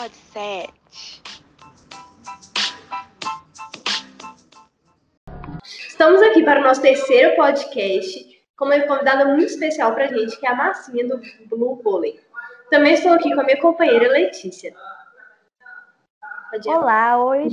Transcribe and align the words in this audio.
Pod 0.00 0.16
7. 0.32 0.72
Estamos 5.62 6.22
aqui 6.22 6.42
para 6.42 6.60
o 6.60 6.62
nosso 6.62 6.80
terceiro 6.80 7.36
podcast 7.36 8.42
com 8.56 8.64
uma 8.64 8.80
convidada 8.80 9.26
muito 9.26 9.48
especial 9.48 9.92
para 9.92 10.04
a 10.04 10.08
gente, 10.08 10.40
que 10.40 10.46
é 10.46 10.50
a 10.50 10.54
Marcinha 10.54 11.06
do 11.06 11.20
Blue 11.50 11.82
Vôlei. 11.82 12.18
Também 12.70 12.94
estou 12.94 13.12
aqui 13.12 13.34
com 13.34 13.42
a 13.42 13.44
minha 13.44 13.60
companheira 13.60 14.08
Letícia. 14.08 14.74
Olá, 16.64 17.22
oi. 17.22 17.48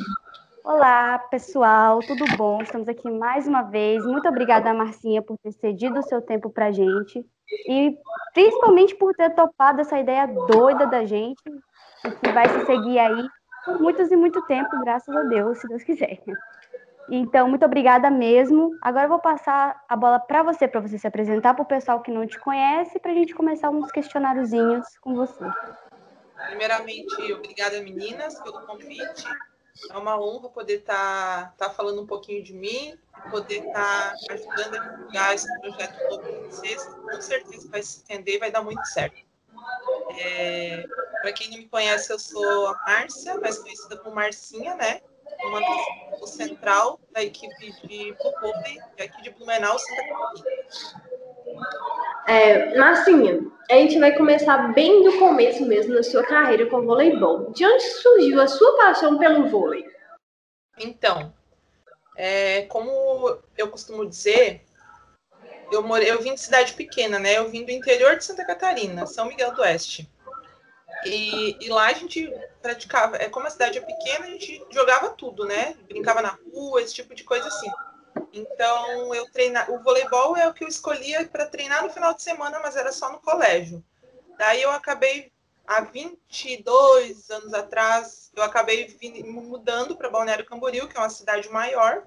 Olá, 0.63 1.19
pessoal, 1.29 1.99
tudo 1.99 2.23
bom? 2.37 2.61
Estamos 2.61 2.87
aqui 2.87 3.09
mais 3.09 3.45
uma 3.45 3.63
vez. 3.63 4.05
Muito 4.05 4.29
obrigada, 4.29 4.73
Marcinha, 4.73 5.21
por 5.21 5.37
ter 5.39 5.51
cedido 5.51 5.99
o 5.99 6.03
seu 6.03 6.21
tempo 6.21 6.49
para 6.49 6.67
a 6.67 6.71
gente 6.71 7.25
e 7.67 7.97
principalmente 8.33 8.95
por 8.95 9.13
ter 9.15 9.35
topado 9.35 9.81
essa 9.81 9.99
ideia 9.99 10.27
doida 10.27 10.85
da 10.87 11.03
gente, 11.03 11.41
que 12.11 12.31
vai 12.31 12.47
se 12.49 12.65
seguir 12.65 12.99
aí 12.99 13.27
por 13.65 13.79
muitos 13.79 14.11
e 14.11 14.15
muito 14.15 14.41
tempo, 14.43 14.69
graças 14.79 15.13
a 15.15 15.23
Deus, 15.23 15.59
se 15.59 15.67
Deus 15.67 15.83
quiser. 15.83 16.21
Então, 17.09 17.47
muito 17.47 17.65
obrigada 17.65 18.09
mesmo. 18.09 18.77
Agora 18.81 19.05
eu 19.05 19.09
vou 19.09 19.19
passar 19.19 19.83
a 19.87 19.95
bola 19.95 20.19
para 20.19 20.43
você, 20.43 20.67
para 20.67 20.81
você 20.81 20.97
se 20.97 21.07
apresentar 21.07 21.53
para 21.53 21.63
o 21.63 21.67
pessoal 21.67 22.01
que 22.01 22.11
não 22.11 22.27
te 22.27 22.37
conhece, 22.39 22.99
para 22.99 23.11
a 23.11 23.13
gente 23.13 23.33
começar 23.33 23.69
uns 23.69 23.91
questionáriozinhos 23.91 24.85
com 24.99 25.15
você. 25.15 25.45
Primeiramente, 26.47 27.33
obrigada, 27.33 27.81
meninas, 27.81 28.39
pelo 28.41 28.61
convite. 28.65 29.25
É 29.91 29.97
uma 29.97 30.19
honra 30.19 30.49
poder 30.49 30.79
estar 30.79 31.53
tá, 31.57 31.67
tá 31.67 31.69
falando 31.69 32.01
um 32.01 32.07
pouquinho 32.07 32.43
de 32.43 32.53
mim, 32.53 32.97
poder 33.29 33.65
estar 33.65 34.13
tá 34.13 34.33
ajudando 34.33 34.75
a 34.75 34.79
divulgar 34.79 35.35
esse 35.35 35.61
projeto 35.61 36.09
novo 36.09 36.23
para 36.23 36.39
vocês. 36.39 36.85
Com 36.85 37.21
certeza 37.21 37.69
vai 37.69 37.81
se 37.83 37.97
estender 37.97 38.35
e 38.35 38.39
vai 38.39 38.51
dar 38.51 38.63
muito 38.63 38.83
certo. 38.85 39.25
É, 40.19 40.85
Para 41.27 41.33
quem 41.33 41.49
não 41.49 41.57
me 41.57 41.67
conhece, 41.67 42.09
eu 42.13 42.17
sou 42.17 42.67
a 42.67 42.73
Márcia, 42.87 43.35
mais 43.35 43.57
conhecida 43.57 43.97
como 43.97 44.15
Marcinha, 44.15 44.75
né? 44.75 45.01
Uma 45.43 45.59
das, 45.59 46.29
central 46.29 47.01
da 47.11 47.21
equipe 47.21 47.73
de 47.85 48.13
Popove, 48.13 48.79
aqui 48.97 49.23
de 49.23 49.31
Blumenau, 49.31 49.77
Santa 49.77 50.07
Catarina. 50.07 50.45
É, 52.29 52.77
Marcinha, 52.77 53.41
a 53.69 53.73
gente 53.73 53.99
vai 53.99 54.15
começar 54.15 54.73
bem 54.73 55.03
do 55.03 55.19
começo 55.19 55.65
mesmo 55.65 55.95
na 55.95 56.01
sua 56.01 56.23
carreira 56.23 56.65
com 56.67 56.85
voleibol. 56.85 57.51
De 57.51 57.65
onde 57.65 57.83
surgiu 57.83 58.39
a 58.39 58.47
sua 58.47 58.77
paixão 58.77 59.17
pelo 59.17 59.49
vôlei? 59.49 59.85
Então, 60.79 61.33
é, 62.15 62.61
como 62.67 63.37
eu 63.57 63.67
costumo 63.69 64.05
dizer, 64.05 64.61
eu, 65.73 65.83
morei, 65.83 66.09
eu 66.09 66.21
vim 66.21 66.35
de 66.35 66.39
cidade 66.39 66.71
pequena, 66.73 67.19
né? 67.19 67.37
Eu 67.37 67.49
vim 67.49 67.65
do 67.65 67.71
interior 67.71 68.15
de 68.15 68.23
Santa 68.23 68.45
Catarina, 68.45 69.05
São 69.05 69.27
Miguel 69.27 69.53
do 69.53 69.61
Oeste. 69.61 70.09
E, 71.07 71.57
e, 71.61 71.69
lá 71.69 71.87
a 71.87 71.93
gente 71.93 72.31
praticava, 72.61 73.17
é 73.17 73.29
como 73.29 73.47
a 73.47 73.49
cidade 73.49 73.77
é 73.77 73.81
pequena, 73.81 74.25
a 74.25 74.29
gente 74.29 74.65
jogava 74.69 75.09
tudo, 75.09 75.45
né? 75.45 75.75
Brincava 75.87 76.21
na 76.21 76.37
rua, 76.53 76.81
esse 76.81 76.93
tipo 76.93 77.15
de 77.15 77.23
coisa 77.23 77.47
assim. 77.47 77.69
Então, 78.33 79.13
eu 79.13 79.29
treinava. 79.31 79.71
O 79.71 79.83
voleibol 79.83 80.35
é 80.35 80.47
o 80.47 80.53
que 80.53 80.63
eu 80.63 80.67
escolhia 80.67 81.25
para 81.25 81.45
treinar 81.45 81.83
no 81.83 81.89
final 81.89 82.13
de 82.13 82.21
semana, 82.21 82.59
mas 82.59 82.75
era 82.75 82.91
só 82.91 83.11
no 83.11 83.19
colégio. 83.19 83.83
Daí 84.37 84.61
eu 84.61 84.71
acabei, 84.71 85.31
há 85.65 85.81
22 85.81 87.29
anos 87.29 87.53
atrás, 87.53 88.31
eu 88.35 88.43
acabei 88.43 88.95
mudando 89.25 89.95
para 89.95 90.09
Balneário 90.09 90.45
Camboriú, 90.45 90.87
que 90.87 90.97
é 90.97 90.99
uma 90.99 91.09
cidade 91.09 91.49
maior, 91.49 92.05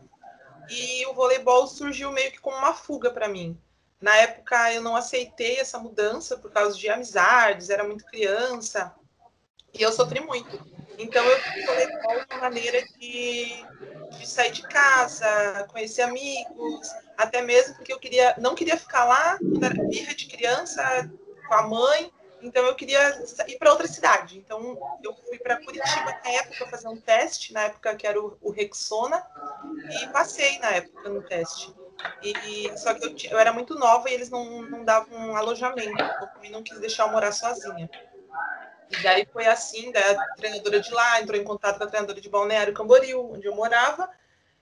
e 0.68 1.06
o 1.06 1.14
voleibol 1.14 1.66
surgiu 1.66 2.12
meio 2.12 2.30
que 2.30 2.40
como 2.40 2.56
uma 2.56 2.74
fuga 2.74 3.10
para 3.10 3.28
mim. 3.28 3.60
Na 4.00 4.16
época, 4.16 4.72
eu 4.72 4.82
não 4.82 4.96
aceitei 4.96 5.60
essa 5.60 5.78
mudança 5.78 6.38
por 6.38 6.50
causa 6.50 6.76
de 6.76 6.88
amizades, 6.88 7.70
era 7.70 7.84
muito 7.84 8.04
criança, 8.06 8.94
e 9.74 9.82
eu 9.82 9.92
sofri 9.92 10.20
muito. 10.20 10.58
Então, 10.98 11.24
eu 11.24 11.66
voleibol 11.66 12.24
uma 12.30 12.40
maneira 12.40 12.82
de 12.98 13.64
de 14.18 14.28
sair 14.28 14.50
de 14.50 14.62
casa, 14.62 15.66
conhecer 15.70 16.02
amigos, 16.02 16.90
até 17.16 17.40
mesmo 17.40 17.74
porque 17.76 17.92
eu 17.92 17.98
queria, 17.98 18.34
não 18.38 18.54
queria 18.54 18.76
ficar 18.76 19.04
lá, 19.04 19.38
quando 19.38 19.64
era 19.64 19.74
de 20.14 20.26
criança, 20.26 21.10
com 21.48 21.54
a 21.54 21.62
mãe, 21.62 22.12
então 22.42 22.64
eu 22.64 22.74
queria 22.74 23.22
ir 23.46 23.58
para 23.58 23.70
outra 23.70 23.86
cidade. 23.86 24.38
Então 24.38 24.78
eu 25.02 25.14
fui 25.14 25.38
para 25.38 25.56
Curitiba 25.56 26.20
na 26.24 26.30
época 26.30 26.68
fazer 26.68 26.88
um 26.88 27.00
teste, 27.00 27.52
na 27.52 27.64
época 27.64 27.94
que 27.94 28.06
era 28.06 28.20
o, 28.20 28.36
o 28.40 28.50
Rexona, 28.50 29.24
e 30.02 30.06
passei 30.08 30.58
na 30.58 30.70
época 30.70 31.08
no 31.08 31.22
teste. 31.22 31.74
E, 32.22 32.76
só 32.76 32.94
que 32.94 33.04
eu, 33.04 33.14
eu, 33.30 33.38
era 33.38 33.52
muito 33.52 33.74
nova 33.78 34.08
e 34.08 34.14
eles 34.14 34.30
não, 34.30 34.62
não 34.62 34.84
davam 34.84 35.18
um 35.18 35.36
alojamento, 35.36 36.02
eu 36.02 36.26
também 36.28 36.50
não 36.50 36.62
quis 36.62 36.78
deixar 36.78 37.06
eu 37.06 37.12
morar 37.12 37.32
sozinha. 37.32 37.88
E 38.90 39.02
daí 39.02 39.26
foi 39.32 39.46
assim, 39.46 39.90
daí 39.92 40.02
a 40.02 40.34
treinadora 40.36 40.80
de 40.80 40.92
lá 40.92 41.20
entrou 41.20 41.40
em 41.40 41.44
contato 41.44 41.78
com 41.78 41.84
a 41.84 41.86
treinadora 41.86 42.20
de 42.20 42.28
Balneário 42.28 42.74
Camboriú, 42.74 43.32
onde 43.32 43.46
eu 43.46 43.54
morava, 43.54 44.08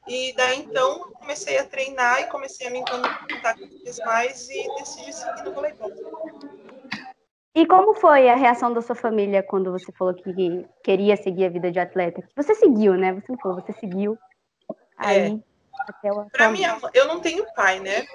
e 0.07 0.33
daí 0.37 0.61
então 0.61 1.11
comecei 1.13 1.59
a 1.59 1.65
treinar 1.65 2.21
e 2.21 2.27
comecei 2.27 2.67
a 2.67 2.71
me 2.71 2.79
encantar 2.79 3.27
cada 3.43 3.67
vez 3.67 3.99
mais 3.99 4.49
e 4.49 4.69
decidi 4.79 5.13
seguir 5.13 5.43
no 5.45 5.53
voleibol. 5.53 5.91
E 7.55 7.67
como 7.67 7.95
foi 7.95 8.29
a 8.29 8.37
reação 8.37 8.73
da 8.73 8.81
sua 8.81 8.95
família 8.95 9.43
quando 9.43 9.73
você 9.73 9.91
falou 9.93 10.15
que 10.15 10.65
queria 10.85 11.17
seguir 11.17 11.47
a 11.47 11.51
vida 11.51 11.73
de 11.73 11.81
atleta? 11.81 12.23
Você 12.37 12.55
seguiu, 12.55 12.95
né? 12.95 13.13
Você 13.15 13.33
não 13.33 13.39
falou, 13.39 13.61
você 13.61 13.73
seguiu. 13.73 14.17
É. 15.01 15.48
Aí, 15.81 16.11
é. 16.11 16.31
Para 16.31 16.51
minha 16.51 16.79
eu 16.95 17.07
não 17.07 17.21
tenho 17.21 17.47
pai, 17.55 17.81
né? 17.81 18.07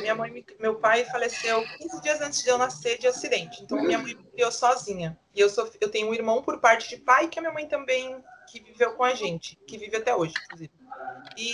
Minha 0.00 0.14
mãe, 0.14 0.44
meu 0.58 0.76
pai 0.76 1.04
faleceu 1.04 1.64
15 1.78 2.02
dias 2.02 2.20
antes 2.20 2.42
de 2.42 2.48
eu 2.48 2.58
nascer 2.58 2.98
de 2.98 3.06
acidente. 3.06 3.62
Então 3.62 3.80
minha 3.82 3.98
mãe 3.98 4.14
me 4.14 4.24
criou 4.24 4.52
sozinha. 4.52 5.18
E 5.34 5.40
eu 5.40 5.48
sou, 5.48 5.70
eu 5.80 5.90
tenho 5.90 6.08
um 6.08 6.14
irmão 6.14 6.42
por 6.42 6.60
parte 6.60 6.88
de 6.88 6.96
pai 6.96 7.28
que 7.28 7.38
a 7.38 7.42
minha 7.42 7.54
mãe 7.54 7.66
também 7.66 8.22
que 8.46 8.60
viveu 8.60 8.94
com 8.94 9.04
a 9.04 9.14
gente, 9.14 9.56
que 9.66 9.76
vive 9.76 9.96
até 9.96 10.14
hoje, 10.14 10.34
inclusive. 10.44 10.72
E 11.36 11.52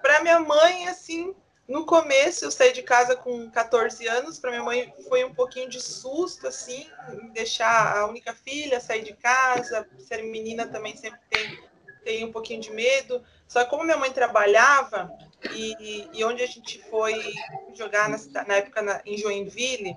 para 0.00 0.22
minha 0.22 0.40
mãe, 0.40 0.88
assim, 0.88 1.34
no 1.68 1.84
começo 1.84 2.44
eu 2.44 2.50
saí 2.50 2.72
de 2.72 2.82
casa 2.82 3.14
com 3.14 3.50
14 3.50 4.06
anos, 4.08 4.38
para 4.38 4.50
minha 4.50 4.62
mãe 4.62 4.92
foi 5.08 5.24
um 5.24 5.34
pouquinho 5.34 5.68
de 5.68 5.80
susto, 5.80 6.46
assim, 6.48 6.90
deixar 7.32 7.96
a 7.96 8.06
única 8.06 8.34
filha 8.34 8.80
sair 8.80 9.02
de 9.02 9.12
casa, 9.14 9.86
ser 9.98 10.22
menina 10.22 10.66
também 10.66 10.96
sempre 10.96 11.20
tem, 11.30 11.62
tem 12.04 12.24
um 12.24 12.32
pouquinho 12.32 12.60
de 12.60 12.70
medo. 12.70 13.22
Só 13.48 13.64
que 13.64 13.70
como 13.70 13.84
minha 13.84 13.96
mãe 13.96 14.10
trabalhava 14.10 15.10
e, 15.50 16.08
e 16.12 16.24
onde 16.24 16.42
a 16.42 16.46
gente 16.46 16.82
foi 16.84 17.34
jogar 17.74 18.08
na, 18.08 18.18
na 18.46 18.54
época 18.54 18.82
na, 18.82 19.00
em 19.04 19.16
Joinville, 19.16 19.96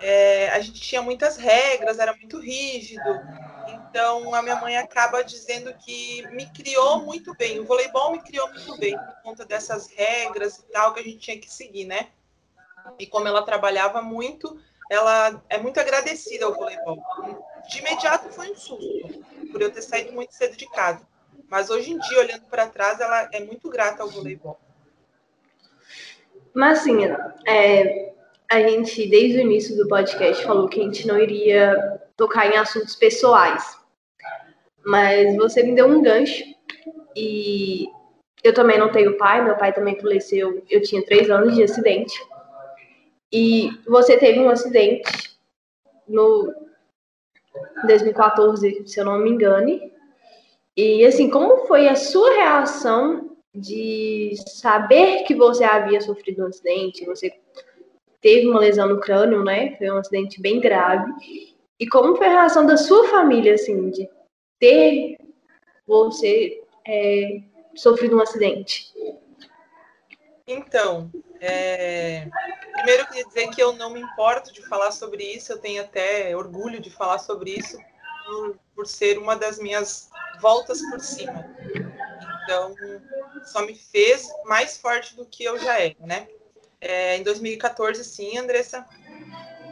é, 0.00 0.50
a 0.50 0.60
gente 0.60 0.80
tinha 0.80 1.02
muitas 1.02 1.36
regras, 1.36 1.98
era 1.98 2.14
muito 2.14 2.38
rígido. 2.38 3.10
Então 3.68 4.34
a 4.34 4.42
minha 4.42 4.56
mãe 4.56 4.76
acaba 4.76 5.22
dizendo 5.22 5.74
que 5.74 6.26
me 6.28 6.46
criou 6.46 7.00
muito 7.00 7.34
bem. 7.34 7.58
O 7.58 7.64
voleibol 7.64 8.12
me 8.12 8.20
criou 8.20 8.48
muito 8.48 8.76
bem 8.78 8.96
por 8.96 9.22
conta 9.22 9.44
dessas 9.44 9.88
regras 9.88 10.58
e 10.58 10.62
tal 10.72 10.94
que 10.94 11.00
a 11.00 11.02
gente 11.02 11.18
tinha 11.18 11.38
que 11.38 11.52
seguir, 11.52 11.84
né? 11.84 12.08
E 12.98 13.06
como 13.06 13.28
ela 13.28 13.42
trabalhava 13.42 14.00
muito, 14.00 14.58
ela 14.90 15.42
é 15.48 15.58
muito 15.58 15.78
agradecida 15.78 16.46
ao 16.46 16.54
voleibol. 16.54 17.02
De 17.68 17.78
imediato 17.78 18.28
foi 18.30 18.50
um 18.50 18.54
susto 18.54 19.24
por 19.50 19.60
eu 19.60 19.70
ter 19.70 19.82
saído 19.82 20.12
muito 20.12 20.32
cedo 20.34 20.56
de 20.56 20.68
casa. 20.70 21.06
Mas 21.48 21.70
hoje 21.70 21.92
em 21.92 21.98
dia, 21.98 22.20
olhando 22.20 22.44
para 22.46 22.68
trás, 22.68 23.00
ela 23.00 23.28
é 23.32 23.40
muito 23.40 23.68
grata 23.68 24.02
ao 24.02 24.08
voleibol. 24.08 24.58
Mas 26.54 26.80
assim, 26.80 26.98
é, 27.46 28.12
a 28.50 28.60
gente, 28.60 29.08
desde 29.08 29.38
o 29.38 29.40
início 29.40 29.76
do 29.76 29.88
podcast, 29.88 30.44
falou 30.44 30.68
que 30.68 30.80
a 30.80 30.84
gente 30.84 31.06
não 31.06 31.18
iria 31.18 32.00
tocar 32.16 32.46
em 32.46 32.56
assuntos 32.56 32.94
pessoais. 32.96 33.78
Mas 34.84 35.36
você 35.36 35.62
me 35.62 35.74
deu 35.74 35.86
um 35.86 36.02
gancho 36.02 36.44
e 37.14 37.86
eu 38.42 38.54
também 38.54 38.78
não 38.78 38.90
tenho 38.90 39.16
pai, 39.16 39.44
meu 39.44 39.56
pai 39.56 39.72
também 39.72 40.00
faleceu, 40.00 40.64
eu 40.70 40.82
tinha 40.82 41.04
três 41.04 41.30
anos 41.30 41.54
de 41.54 41.62
acidente. 41.62 42.14
E 43.32 43.70
você 43.86 44.16
teve 44.16 44.40
um 44.40 44.48
acidente 44.48 45.38
no 46.08 46.52
2014, 47.86 48.86
se 48.86 49.00
eu 49.00 49.04
não 49.04 49.18
me 49.18 49.30
engane, 49.30 49.92
e 50.76 51.04
assim, 51.04 51.28
como 51.28 51.66
foi 51.66 51.88
a 51.88 51.96
sua 51.96 52.30
reação 52.34 53.36
de 53.54 54.34
saber 54.46 55.24
que 55.24 55.34
você 55.34 55.64
havia 55.64 56.00
sofrido 56.00 56.44
um 56.44 56.46
acidente, 56.46 57.04
você 57.04 57.32
teve 58.20 58.48
uma 58.48 58.60
lesão 58.60 58.88
no 58.88 59.00
crânio, 59.00 59.42
né? 59.42 59.76
Foi 59.76 59.90
um 59.90 59.96
acidente 59.96 60.40
bem 60.40 60.60
grave. 60.60 61.10
E 61.78 61.86
como 61.88 62.16
foi 62.16 62.26
a 62.26 62.42
reação 62.42 62.66
da 62.66 62.76
sua 62.76 63.08
família, 63.08 63.54
assim, 63.54 63.90
de 63.90 64.08
ter 64.58 65.16
você 65.86 66.62
é, 66.86 67.40
sofrido 67.74 68.16
um 68.16 68.20
acidente? 68.20 68.92
Então, 70.46 71.10
é... 71.40 72.28
primeiro 72.74 73.02
eu 73.02 73.06
queria 73.06 73.26
dizer 73.26 73.50
que 73.50 73.62
eu 73.62 73.72
não 73.72 73.90
me 73.90 74.00
importo 74.00 74.52
de 74.52 74.62
falar 74.66 74.92
sobre 74.92 75.24
isso, 75.24 75.52
eu 75.52 75.58
tenho 75.58 75.82
até 75.82 76.36
orgulho 76.36 76.80
de 76.80 76.90
falar 76.90 77.18
sobre 77.18 77.50
isso, 77.50 77.78
por, 78.26 78.58
por 78.74 78.86
ser 78.86 79.18
uma 79.18 79.36
das 79.36 79.58
minhas 79.58 80.10
voltas 80.40 80.80
por 80.90 81.00
cima. 81.00 81.44
Então, 82.44 82.74
só 83.44 83.64
me 83.64 83.74
fez 83.74 84.28
mais 84.44 84.76
forte 84.76 85.14
do 85.16 85.24
que 85.24 85.44
eu 85.44 85.58
já 85.58 85.78
era, 85.78 85.96
né? 86.00 86.28
É, 86.80 87.16
em 87.16 87.22
2014, 87.22 88.02
sim, 88.04 88.38
Andressa, 88.38 88.86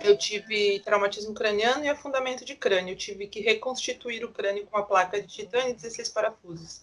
eu 0.02 0.16
tive 0.16 0.80
traumatismo 0.80 1.34
craniano 1.34 1.84
e 1.84 1.88
afundamento 1.88 2.44
de 2.44 2.54
crânio. 2.54 2.92
Eu 2.92 2.98
tive 2.98 3.26
que 3.26 3.40
reconstituir 3.40 4.24
o 4.24 4.32
crânio 4.32 4.66
com 4.66 4.76
uma 4.76 4.86
placa 4.86 5.20
de 5.20 5.26
titânio 5.26 5.70
e 5.70 5.74
16 5.74 6.08
parafusos. 6.10 6.82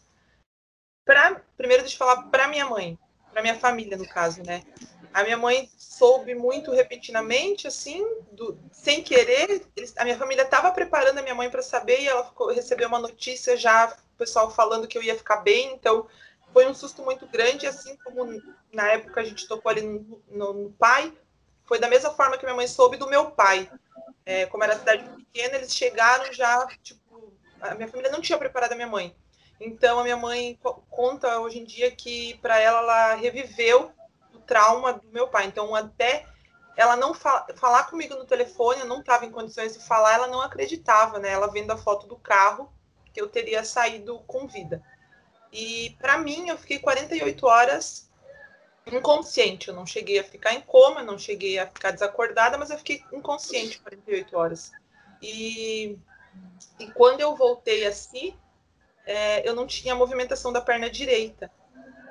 Pra, 1.06 1.42
primeiro, 1.56 1.84
deixa 1.84 1.96
eu 1.96 2.00
falar 2.00 2.24
para 2.24 2.48
minha 2.48 2.66
mãe, 2.66 2.98
para 3.36 3.42
minha 3.42 3.60
família, 3.60 3.98
no 3.98 4.08
caso, 4.08 4.42
né? 4.44 4.64
A 5.14 5.22
minha 5.22 5.36
mãe 5.36 5.70
soube 5.78 6.34
muito 6.34 6.72
repentinamente, 6.72 7.68
assim, 7.68 8.02
do, 8.32 8.58
sem 8.72 9.04
querer. 9.04 9.62
Eles, 9.76 9.94
a 9.98 10.06
minha 10.06 10.18
família 10.18 10.44
estava 10.44 10.72
preparando 10.72 11.18
a 11.18 11.22
minha 11.22 11.36
mãe 11.36 11.50
para 11.50 11.62
saber 11.62 12.00
e 12.00 12.08
ela 12.08 12.24
ficou, 12.24 12.48
recebeu 12.54 12.88
uma 12.88 12.98
notícia 12.98 13.58
já, 13.58 13.94
o 14.14 14.18
pessoal 14.18 14.50
falando 14.50 14.88
que 14.88 14.98
eu 14.98 15.04
ia 15.04 15.18
ficar 15.18 15.38
bem. 15.38 15.74
Então, 15.74 16.08
foi 16.54 16.66
um 16.66 16.74
susto 16.74 17.04
muito 17.04 17.28
grande, 17.28 17.68
assim 17.68 17.98
como 17.98 18.42
na 18.72 18.94
época 18.94 19.20
a 19.20 19.24
gente 19.26 19.46
tocou 19.50 19.70
ali 19.70 19.81
no, 19.81 20.22
no, 20.30 20.54
no 20.54 20.70
pai, 20.72 21.12
foi 21.66 21.78
da 21.78 21.90
mesma 21.90 22.12
forma 22.12 22.38
que 22.38 22.46
minha 22.46 22.56
mãe 22.56 22.68
soube 22.68 22.96
do 22.96 23.10
meu 23.10 23.31
pai. 23.31 23.70
É, 24.26 24.46
como 24.46 24.64
era 24.64 24.80
cidade 24.80 25.04
pequena, 25.10 25.58
eles 25.58 25.76
chegaram 25.76 26.31
já, 26.31 26.66
tipo, 26.81 27.34
a 27.60 27.76
minha 27.76 27.90
família 27.90 28.12
não 28.12 28.22
tinha 28.22 28.38
preparado 28.38 28.72
a 28.72 28.76
minha 28.76 28.88
mãe. 28.88 29.14
Então 29.66 30.00
a 30.00 30.04
minha 30.04 30.18
mãe 30.18 30.60
conta 30.90 31.40
hoje 31.40 31.60
em 31.60 31.66
dia 31.66 31.90
que 31.90 32.38
para 32.38 32.60
ela 32.60 32.80
ela 32.80 33.16
reviveu 33.16 33.92
o 34.34 34.40
trauma 34.40 34.94
do 34.94 35.08
meu 35.10 35.28
pai. 35.28 35.48
Então 35.48 35.74
até 35.74 36.26
ela 36.78 36.96
não 36.96 37.14
fala, 37.14 37.48
falar 37.56 37.86
comigo 37.86 38.16
no 38.16 38.26
telefone, 38.26 38.82
eu 38.82 38.86
não 38.86 39.00
estava 39.00 39.26
em 39.26 39.32
condições 39.32 39.74
de 39.74 39.84
falar, 39.84 40.14
ela 40.14 40.28
não 40.28 40.42
acreditava, 40.42 41.18
né? 41.20 41.32
Ela 41.32 41.52
vendo 41.52 41.72
a 41.72 41.78
foto 41.78 42.06
do 42.06 42.18
carro 42.18 42.72
que 43.14 43.20
eu 43.20 43.28
teria 43.28 43.64
saído 43.64 44.20
com 44.28 44.46
vida. 44.46 44.84
E 45.52 45.96
para 46.00 46.18
mim, 46.18 46.50
eu 46.50 46.58
fiquei 46.58 46.80
48 46.80 47.48
horas 47.48 48.10
inconsciente. 48.86 49.70
Eu 49.70 49.74
não 49.74 49.86
cheguei 49.86 50.20
a 50.20 50.24
ficar 50.24 50.54
em 50.54 50.62
coma, 50.62 51.02
não 51.02 51.18
cheguei 51.18 51.58
a 51.58 51.66
ficar 51.66 51.92
desacordada, 51.92 52.58
mas 52.58 52.70
eu 52.70 52.78
fiquei 52.78 53.04
inconsciente 53.12 53.80
48 53.80 54.38
horas. 54.38 54.72
E, 55.22 55.98
e 56.78 56.92
quando 56.92 57.22
eu 57.22 57.36
voltei 57.36 57.86
assim, 57.86 58.38
é, 59.06 59.48
eu 59.48 59.56
não 59.56 59.68
tinha 59.68 59.96
movimentação 59.96 60.52
da 60.52 60.62
perna 60.62 60.90
direita. 60.90 61.52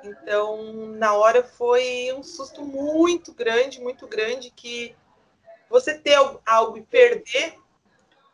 Então, 0.03 0.87
na 0.97 1.13
hora 1.13 1.43
foi 1.43 2.13
um 2.13 2.23
susto 2.23 2.63
muito 2.63 3.33
grande, 3.33 3.81
muito 3.81 4.07
grande, 4.07 4.51
que 4.51 4.95
você 5.69 5.97
ter 5.97 6.15
algo 6.45 6.77
e 6.77 6.81
perder 6.81 7.57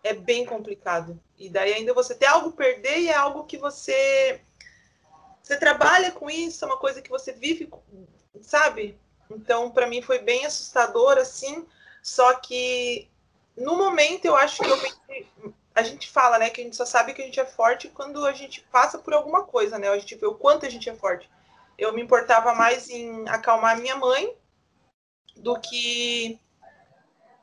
é 0.03 0.13
bem 0.13 0.45
complicado. 0.45 1.19
E 1.37 1.49
daí 1.49 1.73
ainda 1.73 1.93
você 1.93 2.15
ter 2.15 2.25
algo 2.25 2.51
perder 2.51 2.99
e 2.99 3.09
é 3.09 3.13
algo 3.13 3.45
que 3.45 3.57
você 3.57 4.41
você 5.41 5.57
trabalha 5.57 6.11
com 6.11 6.29
isso, 6.29 6.63
é 6.63 6.67
uma 6.67 6.77
coisa 6.77 7.01
que 7.01 7.09
você 7.09 7.33
vive, 7.33 7.69
sabe? 8.41 8.97
Então, 9.29 9.71
para 9.71 9.87
mim 9.87 10.01
foi 10.01 10.19
bem 10.19 10.45
assustador, 10.45 11.17
assim. 11.17 11.65
Só 12.01 12.35
que 12.35 13.09
no 13.57 13.75
momento 13.75 14.25
eu 14.25 14.35
acho 14.35 14.61
que 14.61 14.69
eu 14.69 14.77
pensei, 14.79 15.27
a 15.73 15.83
gente 15.83 16.09
fala, 16.09 16.37
né, 16.37 16.49
que 16.49 16.61
a 16.61 16.63
gente 16.63 16.75
só 16.75 16.85
sabe 16.85 17.13
que 17.13 17.21
a 17.21 17.25
gente 17.25 17.39
é 17.39 17.45
forte 17.45 17.87
quando 17.89 18.25
a 18.25 18.33
gente 18.33 18.61
passa 18.71 18.97
por 18.97 19.13
alguma 19.13 19.43
coisa, 19.43 19.79
né? 19.79 19.87
A 19.89 19.97
gente 19.97 20.15
vê 20.15 20.25
o 20.25 20.35
quanto 20.35 20.65
a 20.65 20.69
gente 20.69 20.89
é 20.89 20.95
forte. 20.95 21.29
Eu 21.77 21.93
me 21.93 22.01
importava 22.01 22.53
mais 22.53 22.89
em 22.89 23.27
acalmar 23.29 23.79
minha 23.79 23.95
mãe 23.95 24.35
do 25.35 25.59
que 25.59 26.39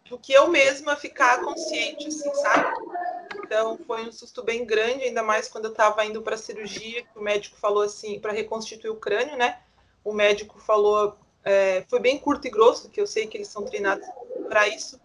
do 0.08 0.18
que 0.18 0.32
eu 0.32 0.48
mesma 0.48 0.96
ficar 0.96 1.42
consciente, 1.42 2.06
assim, 2.06 2.32
sabe? 2.36 2.72
Então 3.44 3.78
foi 3.86 4.08
um 4.08 4.12
susto 4.12 4.42
bem 4.42 4.64
grande, 4.64 5.04
ainda 5.04 5.22
mais 5.22 5.48
quando 5.48 5.66
eu 5.66 5.70
estava 5.70 6.04
indo 6.04 6.22
para 6.22 6.34
a 6.34 6.38
cirurgia, 6.38 7.02
que 7.02 7.18
o 7.18 7.22
médico 7.22 7.58
falou 7.58 7.82
assim, 7.82 8.18
para 8.18 8.32
reconstituir 8.32 8.90
o 8.90 8.96
crânio, 8.96 9.36
né? 9.36 9.60
O 10.02 10.12
médico 10.12 10.58
falou, 10.58 11.18
é, 11.44 11.84
foi 11.88 12.00
bem 12.00 12.18
curto 12.18 12.46
e 12.46 12.50
grosso, 12.50 12.88
que 12.88 13.00
eu 13.00 13.06
sei 13.06 13.26
que 13.26 13.36
eles 13.36 13.48
são 13.48 13.64
treinados 13.64 14.06
para 14.48 14.66
isso. 14.66 14.98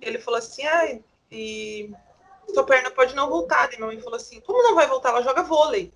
Ele 0.00 0.18
falou 0.18 0.38
assim, 0.38 0.64
ah, 0.66 0.98
e 1.30 1.92
sua 2.52 2.64
perna 2.64 2.90
pode 2.90 3.14
não 3.14 3.28
voltar. 3.28 3.72
E 3.72 3.76
minha 3.76 3.86
mãe 3.86 4.00
falou 4.00 4.16
assim, 4.16 4.40
como 4.40 4.62
não 4.62 4.74
vai 4.74 4.86
voltar? 4.86 5.10
Ela 5.10 5.22
joga 5.22 5.42
vôlei. 5.42 5.92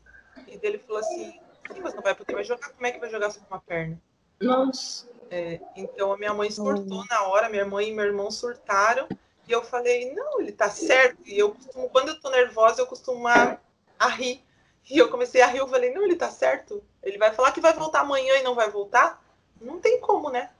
E 0.47 0.59
ele 0.63 0.79
falou 0.79 1.01
assim, 1.01 1.39
sim, 1.73 1.81
mas 1.81 1.95
não 1.95 2.03
vai 2.03 2.15
porque 2.15 2.35
vai 2.35 2.45
jogar. 2.45 2.71
Como 2.71 2.87
é 2.87 2.93
que 2.93 3.01
vai 3.01 3.11
jogar 3.11 3.31
só 3.31 3.41
com 3.41 3.55
uma 3.55 3.61
perna? 3.61 4.01
Nossa. 4.41 5.09
É, 5.31 5.61
então 5.77 6.13
a 6.13 6.19
minha 6.19 6.35
mãe 6.35 6.51
surtou 6.51 7.05
na 7.07 7.23
hora, 7.23 7.49
minha 7.49 7.65
mãe 7.65 7.89
e 7.89 7.95
meu 7.95 8.05
irmão 8.05 8.31
surtaram. 8.31 9.09
E 9.49 9.53
eu 9.53 9.63
falei, 9.63 10.13
não, 10.13 10.41
ele 10.41 10.53
tá 10.53 10.71
certo. 10.71 11.19
E 11.25 11.39
eu 11.39 11.55
costumo, 11.55 11.89
quando 11.89 12.09
eu 12.09 12.21
tô 12.21 12.31
nervosa, 12.31 12.83
eu 12.83 12.87
costumo 12.87 13.27
a, 13.27 13.59
a 13.99 14.09
rir. 14.09 14.45
E 14.89 14.99
eu 14.99 15.11
comecei 15.11 15.41
a 15.41 15.47
rir, 15.47 15.59
eu 15.59 15.69
falei, 15.69 15.93
não, 15.93 16.03
ele 16.03 16.17
tá 16.17 16.31
certo. 16.31 16.83
Ele 17.03 17.19
vai 17.19 17.33
falar 17.33 17.53
que 17.53 17.61
vai 17.61 17.73
voltar 17.73 18.01
amanhã 18.01 18.35
e 18.39 18.43
não 18.43 18.55
vai 18.55 18.71
voltar? 18.71 19.23
Não 19.61 19.81
tem 19.81 20.01
como, 20.01 20.31
né? 20.31 20.51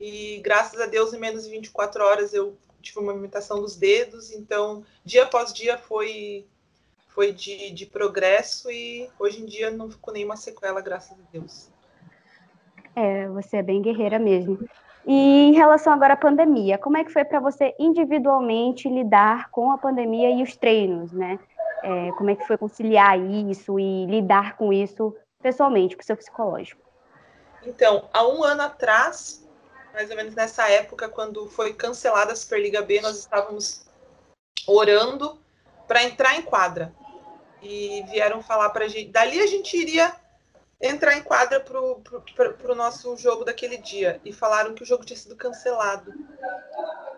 E 0.00 0.40
graças 0.42 0.80
a 0.80 0.86
Deus, 0.86 1.12
em 1.12 1.18
menos 1.18 1.44
de 1.44 1.50
24 1.50 2.04
horas, 2.04 2.34
eu 2.34 2.56
tive 2.84 3.00
uma 3.00 3.12
movimentação 3.12 3.60
dos 3.60 3.76
dedos. 3.76 4.30
Então, 4.30 4.84
dia 5.04 5.24
após 5.24 5.52
dia 5.52 5.76
foi 5.76 6.46
foi 7.08 7.32
de, 7.32 7.70
de 7.70 7.86
progresso 7.86 8.68
e 8.70 9.08
hoje 9.20 9.40
em 9.40 9.46
dia 9.46 9.70
não 9.70 9.88
ficou 9.88 10.12
nenhuma 10.12 10.36
sequela, 10.36 10.80
graças 10.80 11.12
a 11.12 11.22
Deus. 11.32 11.70
É, 12.96 13.28
você 13.28 13.58
é 13.58 13.62
bem 13.62 13.80
guerreira 13.80 14.18
mesmo. 14.18 14.58
E 15.06 15.48
em 15.48 15.52
relação 15.52 15.92
agora 15.92 16.14
à 16.14 16.16
pandemia, 16.16 16.78
como 16.78 16.96
é 16.96 17.04
que 17.04 17.12
foi 17.12 17.24
para 17.24 17.38
você 17.38 17.74
individualmente 17.78 18.88
lidar 18.88 19.50
com 19.50 19.70
a 19.70 19.78
pandemia 19.78 20.30
e 20.30 20.42
os 20.42 20.56
treinos, 20.56 21.12
né? 21.12 21.38
É, 21.82 22.10
como 22.12 22.30
é 22.30 22.34
que 22.34 22.46
foi 22.46 22.56
conciliar 22.56 23.18
isso 23.20 23.78
e 23.78 24.06
lidar 24.06 24.56
com 24.56 24.72
isso 24.72 25.14
pessoalmente, 25.42 25.94
para 25.94 26.02
o 26.02 26.06
seu 26.06 26.16
psicológico? 26.16 26.80
Então, 27.66 28.08
há 28.12 28.26
um 28.26 28.42
ano 28.42 28.62
atrás, 28.62 29.43
mais 29.94 30.10
ou 30.10 30.16
menos 30.16 30.34
nessa 30.34 30.68
época, 30.68 31.08
quando 31.08 31.48
foi 31.48 31.72
cancelada 31.72 32.32
a 32.32 32.36
Superliga 32.36 32.82
B, 32.82 33.00
nós 33.00 33.16
estávamos 33.16 33.86
orando 34.66 35.40
para 35.86 36.02
entrar 36.02 36.34
em 36.34 36.42
quadra. 36.42 36.92
E 37.62 38.02
vieram 38.10 38.42
falar 38.42 38.70
para 38.70 38.84
a 38.84 38.88
gente. 38.88 39.10
Dali 39.10 39.40
a 39.40 39.46
gente 39.46 39.74
iria 39.74 40.14
entrar 40.80 41.16
em 41.16 41.22
quadra 41.22 41.60
pro, 41.60 42.02
pro, 42.58 42.74
nosso 42.74 43.16
jogo 43.16 43.44
daquele 43.44 43.78
dia. 43.78 44.20
E 44.24 44.32
falaram 44.32 44.74
que 44.74 44.82
o 44.82 44.86
jogo 44.86 45.04
tinha 45.04 45.16
sido 45.16 45.36
cancelado. 45.36 46.12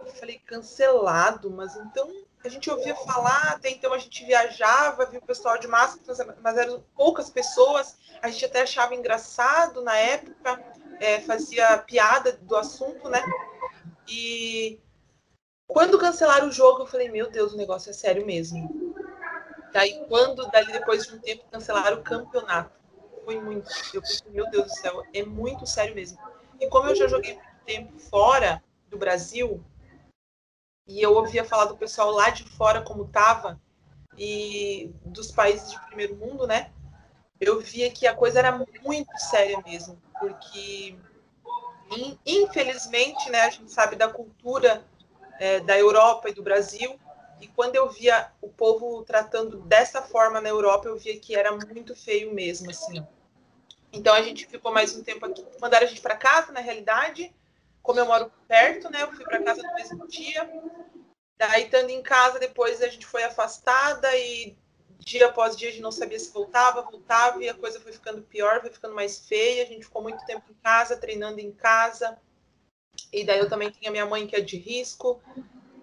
Eu 0.04 0.12
falei, 0.12 0.38
cancelado? 0.46 1.50
Mas 1.50 1.74
então 1.76 2.08
a 2.44 2.48
gente 2.48 2.70
ouvia 2.70 2.94
falar, 2.94 3.54
até 3.54 3.70
então 3.70 3.92
a 3.92 3.98
gente 3.98 4.24
viajava, 4.24 5.06
viu 5.06 5.18
o 5.18 5.26
pessoal 5.26 5.58
de 5.58 5.66
máscara, 5.66 6.36
mas 6.42 6.56
eram 6.56 6.84
poucas 6.94 7.28
pessoas. 7.28 7.96
A 8.22 8.28
gente 8.28 8.44
até 8.44 8.60
achava 8.60 8.94
engraçado 8.94 9.82
na 9.82 9.96
época, 9.96 10.62
é, 11.00 11.20
fazia 11.20 11.78
piada 11.78 12.32
do 12.32 12.56
assunto, 12.56 13.08
né? 13.08 13.22
E 14.08 14.80
quando 15.66 15.98
cancelaram 15.98 16.48
o 16.48 16.52
jogo, 16.52 16.82
eu 16.82 16.86
falei, 16.86 17.10
meu 17.10 17.30
Deus, 17.30 17.52
o 17.52 17.56
negócio 17.56 17.90
é 17.90 17.92
sério 17.92 18.24
mesmo. 18.24 18.94
Daí, 19.72 20.04
quando, 20.08 20.48
dali 20.50 20.72
depois 20.72 21.06
de 21.06 21.14
um 21.14 21.18
tempo, 21.18 21.44
cancelaram 21.50 21.98
o 21.98 22.02
campeonato 22.02 22.76
foi 23.26 23.40
muito. 23.40 23.68
Eu 23.92 24.00
pensei, 24.00 24.30
meu 24.30 24.48
Deus 24.48 24.66
do 24.66 24.76
céu, 24.76 25.02
é 25.12 25.24
muito 25.24 25.66
sério 25.66 25.94
mesmo. 25.96 26.16
E 26.60 26.68
como 26.68 26.88
eu 26.88 26.94
já 26.94 27.08
joguei 27.08 27.34
muito 27.34 27.64
tempo 27.66 27.98
fora 27.98 28.62
do 28.88 28.96
Brasil, 28.96 29.62
e 30.86 31.02
eu 31.02 31.12
ouvia 31.12 31.44
falar 31.44 31.64
do 31.64 31.76
pessoal 31.76 32.12
lá 32.12 32.30
de 32.30 32.44
fora 32.44 32.80
como 32.80 33.08
tava, 33.08 33.60
e 34.16 34.94
dos 35.04 35.32
países 35.32 35.72
de 35.72 35.80
primeiro 35.88 36.14
mundo, 36.14 36.46
né? 36.46 36.70
Eu 37.40 37.60
via 37.60 37.90
que 37.90 38.06
a 38.06 38.14
coisa 38.14 38.38
era 38.38 38.52
muito 38.82 39.10
séria 39.18 39.60
mesmo, 39.66 40.00
porque 40.18 40.96
infelizmente, 42.24 43.30
né, 43.30 43.42
a 43.42 43.50
gente 43.50 43.70
sabe 43.70 43.96
da 43.96 44.08
cultura 44.08 44.84
é, 45.38 45.60
da 45.60 45.78
Europa 45.78 46.28
e 46.28 46.34
do 46.34 46.42
Brasil, 46.42 46.98
e 47.40 47.46
quando 47.48 47.76
eu 47.76 47.88
via 47.90 48.30
o 48.40 48.48
povo 48.48 49.04
tratando 49.04 49.58
dessa 49.58 50.02
forma 50.02 50.40
na 50.40 50.48
Europa, 50.48 50.88
eu 50.88 50.96
via 50.96 51.18
que 51.18 51.34
era 51.34 51.52
muito 51.52 51.94
feio 51.94 52.32
mesmo, 52.34 52.70
assim. 52.70 53.06
Então 53.92 54.14
a 54.14 54.22
gente 54.22 54.46
ficou 54.46 54.72
mais 54.72 54.96
um 54.96 55.02
tempo 55.02 55.26
aqui. 55.26 55.44
Mandaram 55.60 55.86
a 55.86 55.88
gente 55.88 56.00
para 56.00 56.16
casa, 56.16 56.50
na 56.50 56.60
realidade. 56.60 57.34
Como 57.82 58.00
eu 58.00 58.06
moro 58.06 58.32
perto, 58.48 58.90
né? 58.90 59.02
Eu 59.02 59.12
fui 59.12 59.24
para 59.24 59.42
casa 59.42 59.62
no 59.62 59.74
mesmo 59.74 60.08
dia. 60.08 60.50
Daí, 61.38 61.64
estando 61.64 61.90
em 61.90 62.02
casa, 62.02 62.38
depois 62.38 62.82
a 62.82 62.88
gente 62.88 63.06
foi 63.06 63.22
afastada 63.22 64.08
e 64.16 64.56
dia 64.98 65.26
após 65.26 65.56
dia 65.56 65.68
a 65.68 65.72
gente 65.72 65.82
não 65.82 65.92
sabia 65.92 66.18
se 66.18 66.32
voltava, 66.32 66.82
voltava 66.82 67.42
e 67.42 67.48
a 67.48 67.54
coisa 67.54 67.80
foi 67.80 67.92
ficando 67.92 68.22
pior, 68.22 68.60
foi 68.60 68.70
ficando 68.70 68.94
mais 68.94 69.26
feia. 69.26 69.62
A 69.62 69.66
gente 69.66 69.84
ficou 69.84 70.02
muito 70.02 70.24
tempo 70.26 70.44
em 70.50 70.54
casa, 70.54 70.96
treinando 70.96 71.40
em 71.40 71.52
casa. 71.52 72.18
E 73.12 73.24
daí 73.24 73.38
eu 73.38 73.48
também 73.48 73.70
tinha 73.70 73.90
minha 73.90 74.06
mãe 74.06 74.26
que 74.26 74.36
é 74.36 74.40
de 74.40 74.56
risco. 74.56 75.20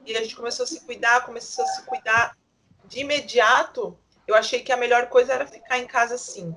E 0.05 0.15
a 0.17 0.21
gente 0.21 0.35
começou 0.35 0.63
a 0.63 0.67
se 0.67 0.81
cuidar, 0.81 1.25
começou 1.25 1.63
a 1.63 1.67
se 1.67 1.83
cuidar. 1.85 2.37
De 2.85 2.99
imediato, 2.99 3.97
eu 4.27 4.35
achei 4.35 4.61
que 4.61 4.71
a 4.71 4.77
melhor 4.77 5.07
coisa 5.07 5.33
era 5.33 5.47
ficar 5.47 5.79
em 5.79 5.87
casa 5.87 6.17
sim 6.17 6.55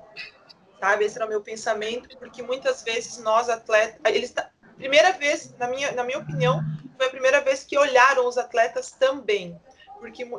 sabe? 0.79 1.05
Esse 1.05 1.17
era 1.17 1.25
o 1.25 1.29
meu 1.29 1.41
pensamento, 1.41 2.17
porque 2.17 2.41
muitas 2.41 2.83
vezes 2.83 3.17
nós 3.19 3.49
atletas, 3.49 3.99
eles 4.13 4.33
primeira 4.77 5.11
vez, 5.11 5.53
na 5.57 5.67
minha, 5.67 5.91
na 5.91 6.03
minha 6.03 6.19
opinião, 6.19 6.61
foi 6.95 7.07
a 7.07 7.09
primeira 7.09 7.41
vez 7.41 7.63
que 7.63 7.77
olharam 7.77 8.27
os 8.27 8.37
atletas 8.37 8.91
também. 8.91 9.59
Porque 9.99 10.29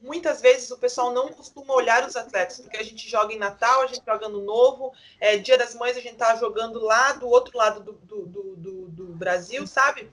muitas 0.00 0.40
vezes 0.40 0.70
o 0.70 0.78
pessoal 0.78 1.12
não 1.12 1.28
costuma 1.28 1.74
olhar 1.74 2.06
os 2.06 2.16
atletas, 2.16 2.60
porque 2.60 2.76
a 2.76 2.82
gente 2.82 3.08
joga 3.08 3.34
em 3.34 3.38
Natal, 3.38 3.82
a 3.82 3.86
gente 3.86 4.04
joga 4.04 4.28
no 4.28 4.40
Novo, 4.40 4.92
é, 5.18 5.36
Dia 5.36 5.58
das 5.58 5.74
Mães 5.74 5.96
a 5.96 6.00
gente 6.00 6.16
tá 6.16 6.36
jogando 6.36 6.80
lá 6.80 7.12
do 7.12 7.28
outro 7.28 7.56
lado 7.58 7.80
do, 7.80 7.92
do, 7.92 8.26
do, 8.56 8.88
do 8.88 9.06
Brasil, 9.14 9.66
sabe? 9.66 10.10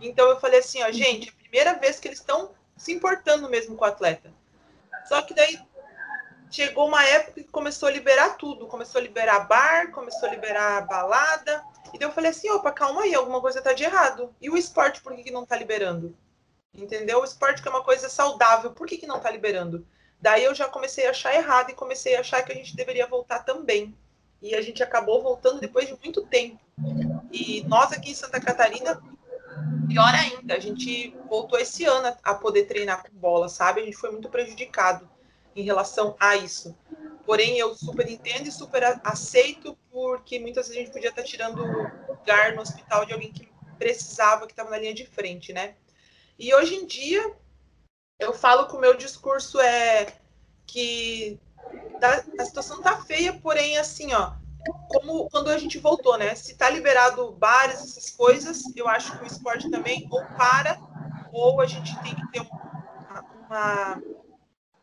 Então 0.00 0.28
eu 0.28 0.40
falei 0.40 0.60
assim, 0.60 0.82
ó, 0.82 0.90
gente, 0.90 1.32
primeira 1.32 1.74
vez 1.74 2.00
que 2.00 2.08
eles 2.08 2.18
estão 2.18 2.50
se 2.76 2.92
importando 2.92 3.48
mesmo 3.48 3.76
com 3.76 3.84
o 3.84 3.88
atleta. 3.88 4.32
Só 5.06 5.22
que 5.22 5.34
daí 5.34 5.60
chegou 6.50 6.88
uma 6.88 7.04
época 7.04 7.42
que 7.42 7.50
começou 7.50 7.88
a 7.88 7.92
liberar 7.92 8.36
tudo, 8.36 8.66
começou 8.66 8.98
a 8.98 9.02
liberar 9.02 9.40
bar, 9.40 9.92
começou 9.92 10.28
a 10.28 10.32
liberar 10.32 10.86
balada, 10.86 11.64
e 11.92 11.98
daí 11.98 12.08
eu 12.08 12.12
falei 12.12 12.30
assim, 12.30 12.50
opa, 12.50 12.72
calma 12.72 13.02
aí, 13.02 13.14
alguma 13.14 13.40
coisa 13.40 13.62
tá 13.62 13.72
de 13.72 13.84
errado. 13.84 14.34
E 14.40 14.50
o 14.50 14.56
esporte, 14.56 15.00
por 15.00 15.14
que, 15.14 15.24
que 15.24 15.30
não 15.30 15.46
tá 15.46 15.56
liberando? 15.56 16.16
Entendeu? 16.74 17.20
O 17.20 17.24
esporte 17.24 17.62
que 17.62 17.68
é 17.68 17.70
uma 17.70 17.84
coisa 17.84 18.08
saudável, 18.08 18.72
por 18.72 18.86
que, 18.86 18.96
que 18.96 19.06
não 19.06 19.20
tá 19.20 19.30
liberando? 19.30 19.86
Daí 20.20 20.44
eu 20.44 20.54
já 20.54 20.68
comecei 20.68 21.06
a 21.06 21.10
achar 21.10 21.34
errado 21.34 21.70
e 21.70 21.74
comecei 21.74 22.14
a 22.16 22.20
achar 22.20 22.42
que 22.42 22.52
a 22.52 22.54
gente 22.54 22.76
deveria 22.76 23.06
voltar 23.06 23.40
também. 23.40 23.96
E 24.42 24.54
a 24.54 24.60
gente 24.62 24.82
acabou 24.82 25.22
voltando 25.22 25.60
depois 25.60 25.86
de 25.86 25.96
muito 26.02 26.26
tempo. 26.26 26.58
E 27.32 27.62
nós 27.66 27.92
aqui 27.92 28.10
em 28.10 28.14
Santa 28.14 28.40
Catarina, 28.40 29.02
pior 29.88 30.14
ainda, 30.14 30.54
a 30.54 30.58
gente 30.58 31.14
voltou 31.28 31.58
esse 31.58 31.84
ano 31.84 32.16
a 32.22 32.34
poder 32.34 32.64
treinar 32.64 33.02
com 33.02 33.16
bola, 33.16 33.48
sabe? 33.48 33.80
A 33.80 33.84
gente 33.84 33.96
foi 33.96 34.10
muito 34.10 34.28
prejudicado 34.28 35.08
em 35.54 35.62
relação 35.62 36.16
a 36.18 36.36
isso. 36.36 36.76
Porém, 37.24 37.58
eu 37.58 37.74
super 37.74 38.08
entendo 38.08 38.48
e 38.48 38.52
super 38.52 39.00
aceito, 39.04 39.76
porque 39.90 40.38
muitas 40.38 40.68
vezes 40.68 40.80
a 40.80 40.84
gente 40.84 40.92
podia 40.92 41.10
estar 41.10 41.22
tirando 41.22 41.62
lugar 42.08 42.54
no 42.54 42.62
hospital 42.62 43.04
de 43.04 43.12
alguém 43.12 43.32
que 43.32 43.48
precisava, 43.78 44.46
que 44.46 44.52
estava 44.52 44.70
na 44.70 44.78
linha 44.78 44.94
de 44.94 45.06
frente, 45.06 45.52
né? 45.52 45.74
E 46.40 46.54
hoje 46.54 46.74
em 46.74 46.86
dia, 46.86 47.36
eu 48.18 48.32
falo 48.32 48.66
que 48.66 48.74
o 48.74 48.80
meu 48.80 48.96
discurso 48.96 49.60
é 49.60 50.06
que 50.66 51.38
a 52.38 52.44
situação 52.46 52.80
tá 52.80 52.96
feia, 53.02 53.34
porém, 53.34 53.76
assim, 53.76 54.14
ó, 54.14 54.32
como 54.88 55.28
quando 55.28 55.50
a 55.50 55.58
gente 55.58 55.76
voltou, 55.76 56.16
né? 56.16 56.34
Se 56.34 56.56
tá 56.56 56.70
liberado 56.70 57.32
bares, 57.32 57.82
essas 57.82 58.08
coisas, 58.08 58.74
eu 58.74 58.88
acho 58.88 59.18
que 59.18 59.24
o 59.24 59.26
esporte 59.26 59.70
também 59.70 60.08
ou 60.10 60.24
para, 60.38 60.80
ou 61.30 61.60
a 61.60 61.66
gente 61.66 61.94
tem 62.02 62.14
que 62.14 62.26
ter 62.32 62.40
uma, 62.40 63.22
uma 63.46 64.02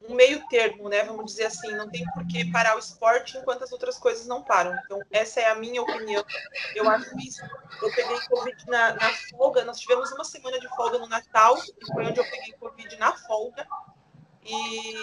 um 0.08 0.16
meio 0.16 0.46
termo, 0.48 0.90
né? 0.90 1.04
Vamos 1.04 1.26
dizer 1.26 1.46
assim, 1.46 1.72
não 1.76 1.90
tem 1.90 2.06
por 2.12 2.26
que 2.28 2.50
parar 2.52 2.76
o 2.76 2.80
esporte 2.80 3.38
enquanto 3.38 3.64
as 3.64 3.72
outras 3.72 3.98
coisas 3.98 4.26
não 4.26 4.44
param. 4.44 4.78
Então, 4.86 5.00
essa 5.12 5.40
é 5.42 5.48
a 5.48 5.56
minha 5.56 5.82
opinião. 5.82 6.24
Eu 6.76 6.90
acho 6.90 7.18
isso. 7.20 7.42
Eu 7.82 7.94
peguei 7.94 8.20
Covid 8.30 8.66
na, 8.68 8.94
na 8.94 9.10
folga, 9.30 9.64
nós 9.66 9.80
tivemos 9.80 10.12
uma 10.12 10.24
semana 10.24 10.60
de 10.60 10.68
folga 10.70 10.98
no 10.98 11.08
Natal, 11.08 11.58
foi 11.94 12.06
onde 12.06 12.20
eu 12.20 12.24
peguei 12.24 12.54
Covid 12.54 12.96
na 12.98 13.14
folga. 13.14 13.68
E 14.44 14.94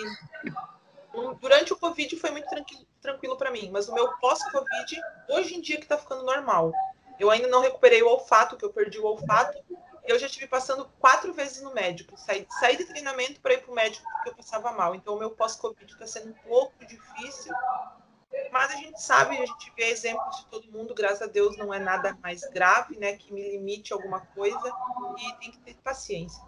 durante 1.40 1.72
o 1.72 1.76
Covid 1.76 2.16
foi 2.16 2.30
muito 2.30 2.48
tranquilo, 2.48 2.86
tranquilo 3.00 3.36
para 3.36 3.50
mim, 3.50 3.70
mas 3.70 3.88
o 3.88 3.94
meu 3.94 4.16
pós-Covid, 4.18 5.00
hoje 5.28 5.54
em 5.54 5.60
dia 5.60 5.78
que 5.78 5.86
tá 5.86 5.98
ficando 5.98 6.24
normal. 6.24 6.72
Eu 7.20 7.30
ainda 7.30 7.46
não 7.46 7.60
recuperei 7.60 8.02
o 8.02 8.08
olfato, 8.08 8.56
que 8.56 8.64
eu 8.64 8.72
perdi 8.72 8.98
o 8.98 9.04
olfato, 9.04 9.62
eu 10.06 10.18
já 10.18 10.28
tive 10.28 10.46
passando 10.46 10.90
quatro 10.98 11.32
vezes 11.32 11.62
no 11.62 11.72
médico. 11.72 12.16
Saí, 12.16 12.46
saí 12.60 12.76
de 12.76 12.84
treinamento 12.84 13.40
para 13.40 13.54
ir 13.54 13.62
para 13.62 13.72
o 13.72 13.74
médico 13.74 14.06
porque 14.14 14.30
eu 14.30 14.34
passava 14.34 14.72
mal. 14.72 14.94
Então, 14.94 15.14
o 15.14 15.18
meu 15.18 15.30
pós-Covid 15.30 15.90
está 15.92 16.06
sendo 16.06 16.30
um 16.30 16.48
pouco 16.48 16.84
difícil. 16.84 17.52
Mas 18.50 18.72
a 18.72 18.76
gente 18.76 19.00
sabe, 19.00 19.36
a 19.36 19.46
gente 19.46 19.72
vê 19.76 19.84
exemplos 19.84 20.38
de 20.38 20.46
todo 20.46 20.70
mundo, 20.70 20.94
graças 20.94 21.22
a 21.22 21.26
Deus 21.26 21.56
não 21.56 21.72
é 21.72 21.78
nada 21.78 22.18
mais 22.22 22.42
grave, 22.50 22.98
né? 22.98 23.16
Que 23.16 23.32
me 23.32 23.42
limite 23.50 23.92
alguma 23.92 24.20
coisa 24.20 24.72
e 25.18 25.32
tem 25.34 25.50
que 25.52 25.58
ter 25.58 25.74
paciência. 25.76 26.42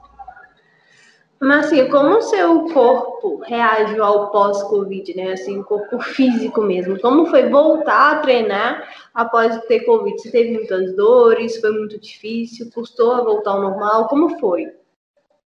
Mas 1.41 1.67
assim, 1.67 1.89
como 1.91 2.17
o 2.17 2.23
seu 2.23 2.65
corpo 2.73 3.37
reagiu 3.45 4.03
ao 4.03 4.31
pós-Covid, 4.31 5.15
né? 5.15 5.33
Assim, 5.33 5.59
o 5.59 5.65
corpo 5.65 6.01
físico 6.01 6.63
mesmo. 6.63 6.99
Como 7.01 7.27
foi 7.27 7.49
voltar 7.49 8.13
a 8.13 8.19
treinar 8.21 8.89
após 9.13 9.59
ter 9.67 9.81
Covid? 9.81 10.21
Você 10.21 10.31
teve 10.31 10.53
muitas 10.53 10.97
dores? 10.97 11.61
Foi 11.61 11.71
muito 11.71 12.01
difícil? 12.01 12.71
Custou 12.73 13.13
a 13.13 13.23
voltar 13.23 13.51
ao 13.51 13.61
normal? 13.61 14.09
Como 14.09 14.39
foi? 14.39 14.73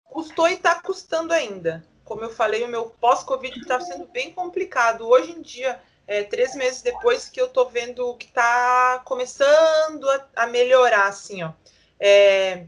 Custou 0.04 0.49
e 0.49 0.54
está 0.54 0.82
custando 0.82 1.32
ainda. 1.32 1.85
Como 2.04 2.23
eu 2.23 2.30
falei, 2.30 2.64
o 2.64 2.68
meu 2.68 2.87
pós-Covid 3.00 3.61
está 3.61 3.78
sendo 3.78 4.06
bem 4.06 4.32
complicado. 4.32 5.06
Hoje 5.06 5.30
em 5.30 5.42
dia, 5.42 5.80
é, 6.08 6.25
três 6.25 6.56
meses 6.56 6.82
depois 6.82 7.28
que 7.28 7.40
eu 7.40 7.47
estou 7.47 7.68
vendo 7.68 8.14
que 8.14 8.26
está 8.26 9.00
começando 9.04 10.08
a, 10.11 10.26
a, 10.37 10.47
melhorar, 10.47 11.06
assim, 11.06 11.42
ó. 11.42 11.52
É, 12.00 12.64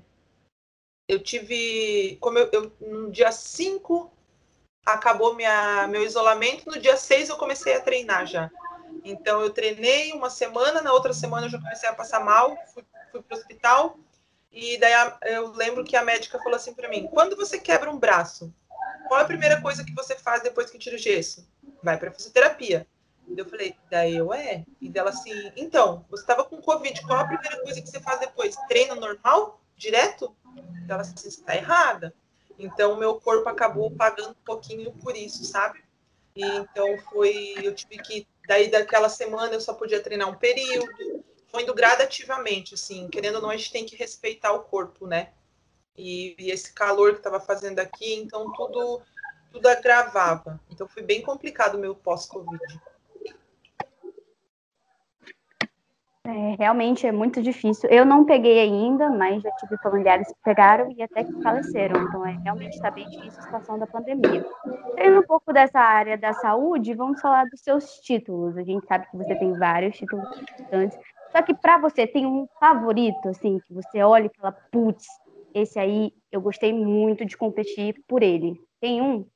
eu 1.11 1.19
tive, 1.19 2.17
como 2.21 2.39
eu, 2.39 2.49
eu 2.53 2.73
no 2.81 3.11
dia 3.11 3.33
5 3.33 4.13
acabou 4.87 5.35
minha, 5.35 5.89
meu 5.89 6.05
isolamento, 6.05 6.71
no 6.71 6.79
dia 6.79 6.97
6 6.97 7.29
eu 7.29 7.37
comecei 7.37 7.75
a 7.75 7.81
treinar 7.81 8.27
já. 8.27 8.49
Então 9.05 9.41
eu 9.41 9.51
treinei 9.51 10.13
uma 10.13 10.31
semana, 10.31 10.81
na 10.81 10.93
outra 10.93 11.13
semana 11.13 11.47
eu 11.47 11.51
já 11.51 11.59
comecei 11.59 11.89
a 11.89 11.95
passar 11.95 12.21
mal, 12.21 12.57
fui, 12.73 12.85
fui 13.11 13.23
para 13.23 13.37
o 13.37 13.39
hospital, 13.39 13.99
e 14.53 14.79
daí 14.79 14.93
eu 15.23 15.51
lembro 15.53 15.83
que 15.83 15.97
a 15.97 16.05
médica 16.05 16.39
falou 16.39 16.55
assim 16.55 16.75
para 16.75 16.89
mim: 16.89 17.09
quando 17.09 17.35
você 17.35 17.59
quebra 17.59 17.91
um 17.91 17.99
braço, 17.99 18.55
qual 19.09 19.19
é 19.19 19.25
a 19.25 19.27
primeira 19.27 19.61
coisa 19.61 19.85
que 19.85 19.95
você 19.95 20.15
faz 20.15 20.45
depois 20.45 20.71
que 20.71 20.79
tira 20.79 20.95
o 20.95 20.99
gesso? 20.99 21.45
Vai 21.83 21.99
para 21.99 22.13
fisioterapia. 22.13 22.87
Eu 23.37 23.49
falei, 23.49 23.77
daí 23.91 24.17
eu 24.17 24.33
é. 24.33 24.65
E 24.81 24.89
dela 24.89 25.11
assim, 25.11 25.53
então, 25.57 26.05
você 26.09 26.23
estava 26.23 26.45
com 26.45 26.61
Covid, 26.61 27.01
qual 27.03 27.21
a 27.21 27.27
primeira 27.27 27.63
coisa 27.63 27.81
que 27.81 27.89
você 27.89 28.01
faz 28.01 28.21
depois? 28.21 28.57
Treino 28.69 28.97
normal? 28.97 29.61
Direto? 29.81 30.37
ela 30.87 31.03
se 31.03 31.27
está 31.27 31.57
errada. 31.57 32.15
Então, 32.59 32.97
meu 32.97 33.15
corpo 33.19 33.49
acabou 33.49 33.91
pagando 33.91 34.33
um 34.33 34.45
pouquinho 34.45 34.93
por 34.93 35.17
isso, 35.17 35.43
sabe? 35.45 35.83
E, 36.37 36.45
então, 36.45 36.99
foi. 37.11 37.55
Eu 37.63 37.75
tive 37.75 37.97
que. 37.99 38.29
Daí, 38.47 38.71
daquela 38.71 39.09
semana, 39.09 39.55
eu 39.55 39.61
só 39.61 39.73
podia 39.73 40.03
treinar 40.03 40.29
um 40.29 40.35
período. 40.35 41.25
Foi 41.49 41.63
indo 41.63 41.75
gradativamente, 41.75 42.75
assim. 42.75 43.09
Querendo 43.09 43.37
ou 43.37 43.43
não, 43.43 43.51
a 43.51 43.57
gente 43.57 43.73
tem 43.73 43.87
que 43.87 43.97
respeitar 43.97 44.53
o 44.53 44.65
corpo, 44.65 45.07
né? 45.07 45.33
E, 45.97 46.35
e 46.39 46.51
esse 46.51 46.73
calor 46.73 47.13
que 47.13 47.21
estava 47.21 47.41
fazendo 47.41 47.79
aqui, 47.79 48.15
então, 48.15 48.53
tudo, 48.53 49.01
tudo 49.51 49.67
agravava. 49.67 50.61
Então, 50.71 50.87
foi 50.87 51.03
bem 51.03 51.23
complicado 51.23 51.77
o 51.77 51.79
meu 51.79 51.95
pós-Covid. 51.95 52.81
É, 56.31 56.55
realmente 56.57 57.09
é 57.09 57.11
muito 57.11 57.43
difícil. 57.43 57.91
Eu 57.91 58.07
não 58.07 58.25
peguei 58.25 58.61
ainda, 58.61 59.11
mas 59.11 59.43
já 59.43 59.51
tive 59.53 59.77
familiares 59.79 60.29
que 60.29 60.39
pegaram 60.45 60.89
e 60.97 61.03
até 61.03 61.25
que 61.25 61.43
faleceram. 61.43 62.01
Então, 62.05 62.25
é, 62.25 62.39
realmente 62.45 62.75
está 62.75 62.89
bem 62.89 63.09
difícil 63.09 63.41
a 63.41 63.43
situação 63.43 63.79
da 63.79 63.87
pandemia. 63.87 64.47
Tendo 64.95 65.21
um 65.21 65.27
pouco 65.27 65.53
dessa 65.53 65.81
área 65.81 66.17
da 66.17 66.33
saúde, 66.35 66.95
vamos 66.95 67.21
falar 67.21 67.47
dos 67.47 67.61
seus 67.61 67.99
títulos. 67.99 68.57
A 68.57 68.63
gente 68.63 68.87
sabe 68.87 69.09
que 69.11 69.17
você 69.17 69.35
tem 69.35 69.59
vários 69.59 69.97
títulos 69.97 70.25
importantes. 70.41 70.97
Só 71.33 71.43
que 71.43 71.53
para 71.53 71.79
você, 71.79 72.07
tem 72.07 72.25
um 72.25 72.47
favorito, 72.61 73.29
assim, 73.29 73.59
que 73.67 73.75
você 73.75 74.01
olha 74.01 74.27
e 74.27 74.41
fala, 74.41 74.53
putz, 74.71 75.07
esse 75.53 75.81
aí 75.81 76.13
eu 76.31 76.41
gostei 76.41 76.73
muito 76.73 77.25
de 77.25 77.37
competir 77.37 78.05
por 78.07 78.23
ele. 78.23 78.55
Tem 78.81 79.03
um? 79.03 79.27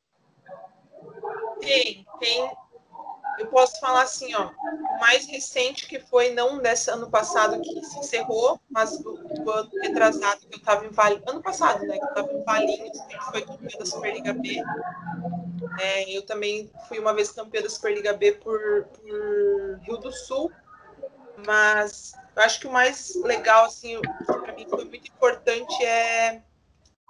Tem, 1.60 2.06
tem 2.20 2.50
eu 3.38 3.47
posso 3.47 3.81
falar 3.81 4.03
assim, 4.03 4.35
ó, 4.35 4.50
o 4.50 5.00
mais 5.00 5.26
recente 5.26 5.87
que 5.87 5.99
foi 5.99 6.31
não 6.31 6.59
desse 6.59 6.91
ano 6.91 7.11
passado 7.11 7.61
que 7.61 7.85
se 7.85 7.99
encerrou, 7.99 8.61
mas 8.71 8.99
do, 8.99 9.14
do 9.14 9.50
ano 9.50 9.71
retrasado 9.83 10.41
que 10.47 10.55
eu 10.55 10.59
estava 10.59 10.87
em 10.87 10.91
Valinhos, 10.91 11.25
ano 11.26 11.43
passado, 11.43 11.85
né, 11.87 11.99
que 11.99 12.05
eu 12.05 12.09
estava 12.09 12.33
em 12.33 12.45
Valinhos, 12.45 13.00
que 13.09 13.25
foi 13.31 13.43
campeã 13.43 13.79
da 13.79 13.87
Superliga 13.87 14.33
B. 14.33 14.62
É, 15.81 16.17
eu 16.17 16.23
também 16.25 16.71
fui 16.88 16.99
uma 16.99 17.12
vez 17.14 17.31
campeã 17.33 17.62
da 17.62 17.69
Superliga 17.69 18.12
B 18.12 18.33
por, 18.33 18.85
por 18.85 19.79
Rio 19.83 19.97
do 19.99 20.12
Sul, 20.12 20.53
mas 21.47 22.12
eu 22.37 22.43
acho 22.43 22.61
que 22.61 22.67
o 22.67 22.73
mais 22.73 23.14
legal, 23.17 23.64
assim, 23.64 24.00
para 24.26 24.53
mim 24.53 24.67
foi 24.69 24.85
muito 24.85 25.09
importante 25.09 25.85
é, 25.85 26.43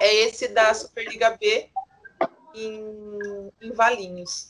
é 0.00 0.14
esse 0.14 0.48
da 0.48 0.72
Superliga 0.72 1.36
B 1.38 1.68
em, 2.54 3.50
em 3.60 3.72
Valinhos. 3.72 4.48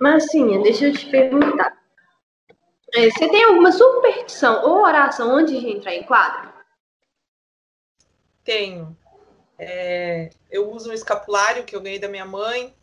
Marcinha, 0.00 0.62
deixa 0.62 0.86
eu 0.86 0.92
te 0.92 1.08
perguntar. 1.10 1.76
É, 2.92 3.10
você 3.10 3.28
tem 3.28 3.44
alguma 3.44 3.72
superstição 3.72 4.64
ou 4.64 4.82
oração 4.82 5.34
antes 5.34 5.58
de 5.58 5.68
entrar 5.68 5.94
em 5.94 6.04
quadro? 6.04 6.52
Tenho. 8.44 8.96
É, 9.58 10.30
eu 10.50 10.70
uso 10.70 10.90
um 10.90 10.92
escapulário 10.92 11.64
que 11.64 11.74
eu 11.74 11.80
ganhei 11.80 11.98
da 11.98 12.08
minha 12.08 12.24
mãe. 12.24 12.74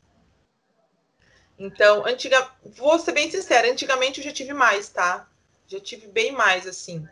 Então, 1.58 2.06
antiga, 2.06 2.50
vou 2.66 2.98
ser 2.98 3.12
bem 3.12 3.30
sincera, 3.30 3.70
antigamente 3.72 4.20
eu 4.20 4.26
já 4.26 4.32
tive 4.32 4.54
mais, 4.54 4.90
tá? 4.90 5.30
Já 5.68 5.80
tive 5.80 6.08
bem 6.08 6.32
mais, 6.32 6.68
assim. 6.68 7.08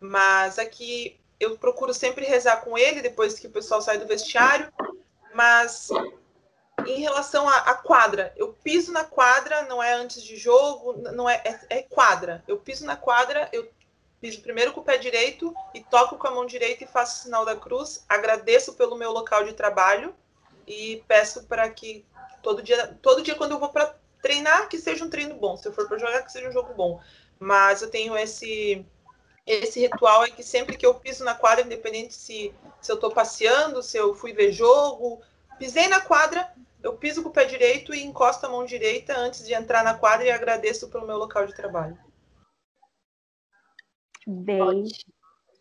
Mas 0.00 0.58
aqui 0.58 1.20
eu 1.38 1.56
procuro 1.58 1.92
sempre 1.92 2.24
rezar 2.24 2.62
com 2.62 2.76
ele 2.76 3.02
depois 3.02 3.38
que 3.38 3.46
o 3.46 3.50
pessoal 3.50 3.82
sai 3.82 3.98
do 3.98 4.06
vestiário. 4.06 4.72
Mas 5.34 5.88
em 6.86 7.00
relação 7.00 7.48
à, 7.48 7.74
quadra, 7.74 8.32
eu 8.36 8.52
piso 8.52 8.92
na 8.92 9.04
quadra, 9.04 9.62
não 9.62 9.82
é 9.82 9.94
antes 9.94 10.22
de 10.22 10.36
jogo, 10.36 10.94
não 11.12 11.28
é, 11.28 11.42
é, 11.44 11.78
é, 11.78 11.82
quadra. 11.82 12.42
Eu 12.46 12.58
piso 12.58 12.84
na 12.84 12.96
quadra, 12.96 13.48
eu 13.52 13.70
piso 14.20 14.42
primeiro 14.42 14.72
com 14.72 14.80
o 14.80 14.84
pé 14.84 14.98
direito 14.98 15.54
e 15.74 15.80
toco 15.80 16.16
com 16.16 16.26
a 16.26 16.30
mão 16.30 16.46
direita 16.46 16.84
e 16.84 16.86
faço 16.86 17.20
o 17.20 17.22
sinal 17.24 17.44
da 17.44 17.56
cruz. 17.56 18.04
Agradeço 18.08 18.74
pelo 18.74 18.96
meu 18.96 19.12
local 19.12 19.44
de 19.44 19.52
trabalho 19.52 20.14
e 20.66 21.02
peço 21.08 21.44
para 21.44 21.68
que 21.70 22.04
todo 22.42 22.62
dia, 22.62 22.98
todo 23.00 23.22
dia 23.22 23.34
quando 23.34 23.52
eu 23.52 23.58
vou 23.58 23.70
para 23.70 23.94
treinar, 24.22 24.68
que 24.68 24.78
seja 24.78 25.04
um 25.04 25.10
treino 25.10 25.34
bom. 25.34 25.56
Se 25.56 25.66
eu 25.66 25.72
for 25.72 25.88
para 25.88 25.98
jogar, 25.98 26.22
que 26.22 26.32
seja 26.32 26.48
um 26.48 26.52
jogo 26.52 26.74
bom. 26.74 27.00
Mas 27.38 27.82
eu 27.82 27.90
tenho 27.90 28.16
esse 28.16 28.86
esse 29.46 29.80
ritual 29.80 30.22
é 30.24 30.30
que 30.30 30.44
sempre 30.44 30.76
que 30.76 30.86
eu 30.86 30.94
piso 30.94 31.24
na 31.24 31.34
quadra, 31.34 31.64
independente 31.64 32.14
se, 32.14 32.54
se 32.80 32.92
eu 32.92 32.94
estou 32.94 33.10
passeando, 33.10 33.82
se 33.82 33.96
eu 33.96 34.14
fui 34.14 34.32
ver 34.32 34.52
jogo, 34.52 35.20
pisei 35.60 35.88
na 35.88 36.00
quadra, 36.00 36.50
eu 36.82 36.94
piso 36.94 37.22
com 37.22 37.28
o 37.28 37.32
pé 37.32 37.44
direito 37.44 37.94
e 37.94 38.02
encosto 38.02 38.46
a 38.46 38.48
mão 38.48 38.64
direita 38.64 39.14
antes 39.16 39.46
de 39.46 39.52
entrar 39.52 39.84
na 39.84 39.92
quadra 39.92 40.26
e 40.26 40.30
agradeço 40.30 40.88
pelo 40.88 41.06
meu 41.06 41.18
local 41.18 41.46
de 41.46 41.54
trabalho. 41.54 41.96
Bem, 44.26 44.84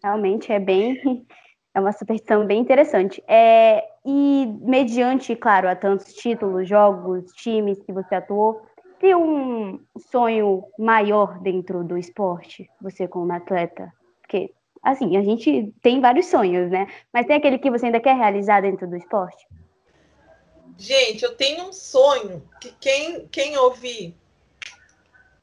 realmente 0.01 0.53
é 0.53 0.60
bem, 0.60 1.27
é 1.75 1.79
uma 1.82 1.91
superstição 1.91 2.48
bem 2.48 2.62
interessante. 2.62 3.22
É, 3.27 3.86
e 4.06 4.46
mediante, 4.62 5.36
claro, 5.36 5.68
a 5.68 5.75
tantos 5.75 6.13
títulos, 6.13 6.68
jogos, 6.68 7.29
times 7.34 7.84
que 7.84 7.91
você 7.91 8.15
atuou, 8.15 8.62
tem 9.01 9.13
um 9.15 9.84
sonho 9.98 10.63
maior 10.77 11.39
dentro 11.41 11.84
do 11.84 11.98
esporte, 11.98 12.70
você 12.82 13.06
como 13.06 13.34
atleta? 13.34 13.91
Porque, 14.22 14.53
assim, 14.82 15.18
a 15.18 15.24
gente 15.24 15.74
tem 15.82 16.00
vários 16.00 16.27
sonhos, 16.27 16.70
né? 16.70 16.88
Mas 17.13 17.25
tem 17.25 17.36
aquele 17.36 17.58
que 17.58 17.72
você 17.72 17.88
ainda 17.88 18.00
quer 18.00 18.15
realizar 18.15 18.62
dentro 18.62 18.88
do 18.89 18.96
esporte? 18.96 19.46
Gente, 20.79 21.25
eu 21.25 21.36
tenho 21.36 21.65
um 21.65 21.74
sonho 21.74 22.50
que 22.62 22.71
quem, 22.79 23.27
quem 23.27 23.57
ouvir 23.57 24.15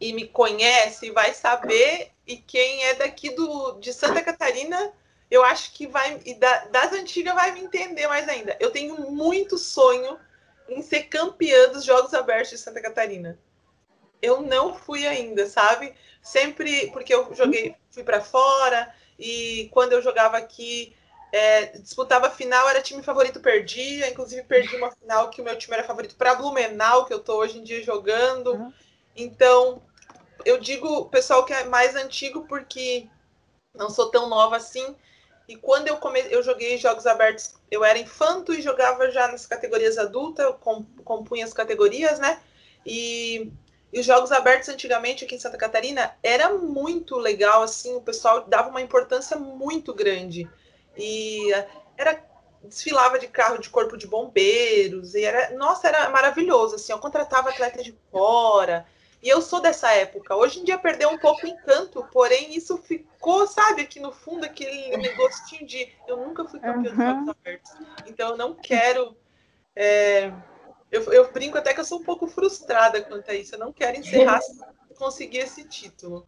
e 0.01 0.15
me 0.15 0.27
conhece 0.27 1.11
vai 1.11 1.35
saber, 1.35 2.11
e 2.27 2.39
quem 2.39 2.85
é 2.85 2.95
daqui 2.95 3.29
do, 3.29 3.73
de 3.73 3.93
Santa 3.93 4.23
Catarina, 4.23 4.95
eu 5.31 5.45
acho 5.45 5.73
que 5.75 5.87
vai, 5.87 6.19
e 6.25 6.33
da, 6.33 6.65
das 6.69 6.91
antigas 6.95 7.35
vai 7.35 7.53
me 7.53 7.61
entender 7.61 8.09
mais 8.09 8.27
ainda. 8.27 8.57
Eu 8.59 8.71
tenho 8.71 8.99
muito 9.11 9.59
sonho 9.59 10.19
em 10.71 10.81
ser 10.81 11.05
campeã 11.05 11.69
dos 11.69 11.85
Jogos 11.85 12.15
Abertos 12.15 12.51
de 12.53 12.59
Santa 12.59 12.81
Catarina. 12.81 13.39
Eu 14.23 14.41
não 14.41 14.75
fui 14.75 15.07
ainda, 15.07 15.47
sabe? 15.47 15.95
Sempre 16.23 16.91
porque 16.93 17.15
eu 17.15 17.35
joguei, 17.35 17.77
fui 17.91 18.03
para 18.03 18.23
fora 18.23 18.91
e 19.19 19.69
quando 19.71 19.93
eu 19.93 20.01
jogava 20.01 20.39
aqui, 20.39 20.97
é, 21.33 21.67
disputava 21.79 22.29
a 22.29 22.31
final, 22.31 22.69
era 22.69 22.83
time 22.83 23.03
favorito, 23.03 23.41
perdia. 23.41 24.09
Inclusive, 24.09 24.43
perdi 24.45 24.77
uma 24.77 24.91
final 24.91 25.31
que 25.31 25.41
o 25.41 25.45
meu 25.45 25.57
time 25.57 25.77
era 25.77 25.87
favorito 25.87 26.17
para 26.17 26.35
Blumenau, 26.35 27.05
que 27.05 27.13
eu 27.13 27.19
tô 27.19 27.37
hoje 27.37 27.59
em 27.59 27.63
dia 27.63 27.83
jogando. 27.83 28.53
Uhum. 28.53 28.73
Então, 29.15 29.83
eu 30.45 30.59
digo 30.59 31.07
pessoal 31.07 31.45
que 31.45 31.53
é 31.53 31.65
mais 31.65 31.97
antigo 31.97 32.47
porque 32.49 33.09
não 33.75 33.91
sou 33.91 34.11
tão 34.11 34.29
nova 34.29 34.57
assim. 34.57 34.97
E 35.49 35.57
quando 35.57 35.89
eu 35.89 35.97
comecei, 35.99 36.35
eu 36.35 36.43
joguei 36.43 36.77
jogos 36.77 37.07
abertos, 37.07 37.55
eu 37.71 37.85
era 37.85 37.99
infanto 37.99 38.53
e 38.53 38.61
jogava 38.61 39.11
já 39.11 39.29
nas 39.29 39.47
categorias 39.47 39.97
adulta, 39.97 40.53
compunha 41.05 41.45
as 41.45 41.53
categorias, 41.53 42.19
né? 42.19 42.41
E, 42.85 43.53
e, 43.93 44.01
os 44.01 44.07
jogos 44.07 44.33
abertos 44.33 44.69
antigamente 44.69 45.25
aqui 45.25 45.37
em 45.37 45.39
Santa 45.39 45.57
Catarina 45.57 46.17
era 46.23 46.51
muito 46.51 47.17
legal, 47.17 47.63
assim, 47.63 47.95
o 47.95 48.01
pessoal 48.01 48.45
dava 48.47 48.71
uma 48.71 48.83
importância 48.83 49.37
muito 49.37 49.95
grande. 49.95 50.49
E 50.97 51.51
era 51.97 52.25
desfilava 52.63 53.19
de 53.19 53.29
carro 53.29 53.59
de 53.59 53.71
corpo 53.71 53.97
de 53.97 54.07
bombeiros 54.07 55.15
e 55.15 55.25
era, 55.25 55.57
nossa, 55.57 55.89
era 55.89 56.09
maravilhoso, 56.11 56.75
assim, 56.75 56.93
eu 56.93 56.99
contratava 56.99 57.51
atletas 57.51 57.85
de 57.85 57.97
fora. 58.11 58.85
E 59.23 59.29
eu 59.29 59.41
sou 59.41 59.61
dessa 59.61 59.93
época. 59.93 60.37
Hoje 60.37 60.61
em 60.61 60.65
dia 60.65 60.79
perdeu 60.79 61.09
um 61.09 61.19
pouco 61.19 61.47
o 61.47 61.49
encanto, 61.49 62.07
porém 62.13 62.55
isso 62.57 62.77
ficou, 62.79 63.47
sabe, 63.47 63.83
aqui 63.83 63.99
no 63.99 64.13
fundo, 64.13 64.45
aquele 64.45 65.15
gostinho 65.15 65.67
de 65.67 65.93
eu 66.07 66.17
nunca 66.17 66.45
fui 66.45 66.61
campeão 66.61 66.93
uhum. 66.93 66.99
de 66.99 67.05
jogos 67.05 67.29
abertos. 67.29 67.73
Então 68.07 68.31
eu 68.31 68.37
não 68.37 68.55
quero. 68.55 69.17
É... 69.75 70.33
Eu, 70.91 71.13
eu, 71.13 71.33
brinco 71.33 71.59
até 71.59 71.75
que 71.75 71.81
eu 71.81 71.85
sou 71.85 71.99
um 71.99 72.05
pouco 72.05 72.29
frustrada 72.29 73.03
quanto 73.03 73.29
a 73.31 73.35
isso. 73.35 73.55
Eu 73.55 73.59
não 73.59 73.73
quero 73.73 73.97
encerrar 73.97 74.41
conseguir 74.97 75.39
esse 75.39 75.65
título. 75.65 76.27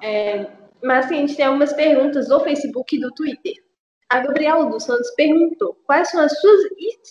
É, 0.00 0.50
mas 0.82 1.06
assim, 1.06 1.16
a 1.16 1.20
gente 1.20 1.36
tem 1.36 1.46
algumas 1.46 1.72
perguntas 1.72 2.28
do 2.28 2.40
Facebook 2.40 2.96
e 2.96 3.00
do 3.00 3.12
Twitter. 3.12 3.54
A 4.08 4.20
Gabriela 4.20 4.66
dos 4.66 4.84
Santos 4.84 5.10
perguntou 5.16 5.74
quais 5.84 6.10
são 6.10 6.20
as 6.20 6.38
suas 6.40 6.60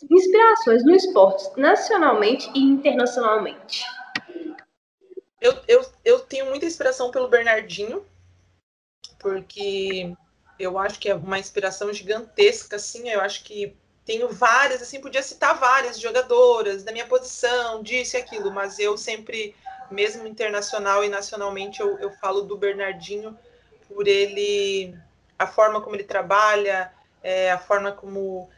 inspirações 0.09 0.83
no 0.85 0.95
esporte, 0.95 1.59
nacionalmente 1.59 2.49
e 2.55 2.59
internacionalmente. 2.59 3.83
Eu, 5.41 5.53
eu, 5.67 5.85
eu 6.05 6.19
tenho 6.21 6.45
muita 6.45 6.65
inspiração 6.65 7.11
pelo 7.11 7.27
Bernardinho, 7.27 8.05
porque 9.19 10.15
eu 10.57 10.79
acho 10.79 10.97
que 10.97 11.09
é 11.09 11.15
uma 11.15 11.37
inspiração 11.37 11.91
gigantesca, 11.91 12.77
assim, 12.77 13.09
eu 13.09 13.19
acho 13.19 13.43
que 13.43 13.75
tenho 14.05 14.29
várias, 14.29 14.81
assim, 14.81 15.01
podia 15.01 15.21
citar 15.21 15.59
várias 15.59 15.99
jogadoras 15.99 16.83
da 16.83 16.91
minha 16.91 17.07
posição, 17.07 17.83
disso 17.83 18.15
e 18.15 18.19
aquilo, 18.19 18.51
mas 18.51 18.79
eu 18.79 18.97
sempre, 18.97 19.53
mesmo 19.91 20.27
internacional 20.27 21.03
e 21.03 21.09
nacionalmente, 21.09 21.81
eu, 21.81 21.97
eu 21.99 22.11
falo 22.11 22.41
do 22.41 22.55
Bernardinho 22.55 23.37
por 23.87 24.07
ele 24.07 24.97
a 25.37 25.47
forma 25.47 25.81
como 25.81 25.95
ele 25.95 26.03
trabalha, 26.03 26.91
é, 27.21 27.51
a 27.51 27.57
forma 27.57 27.91
como 27.91 28.49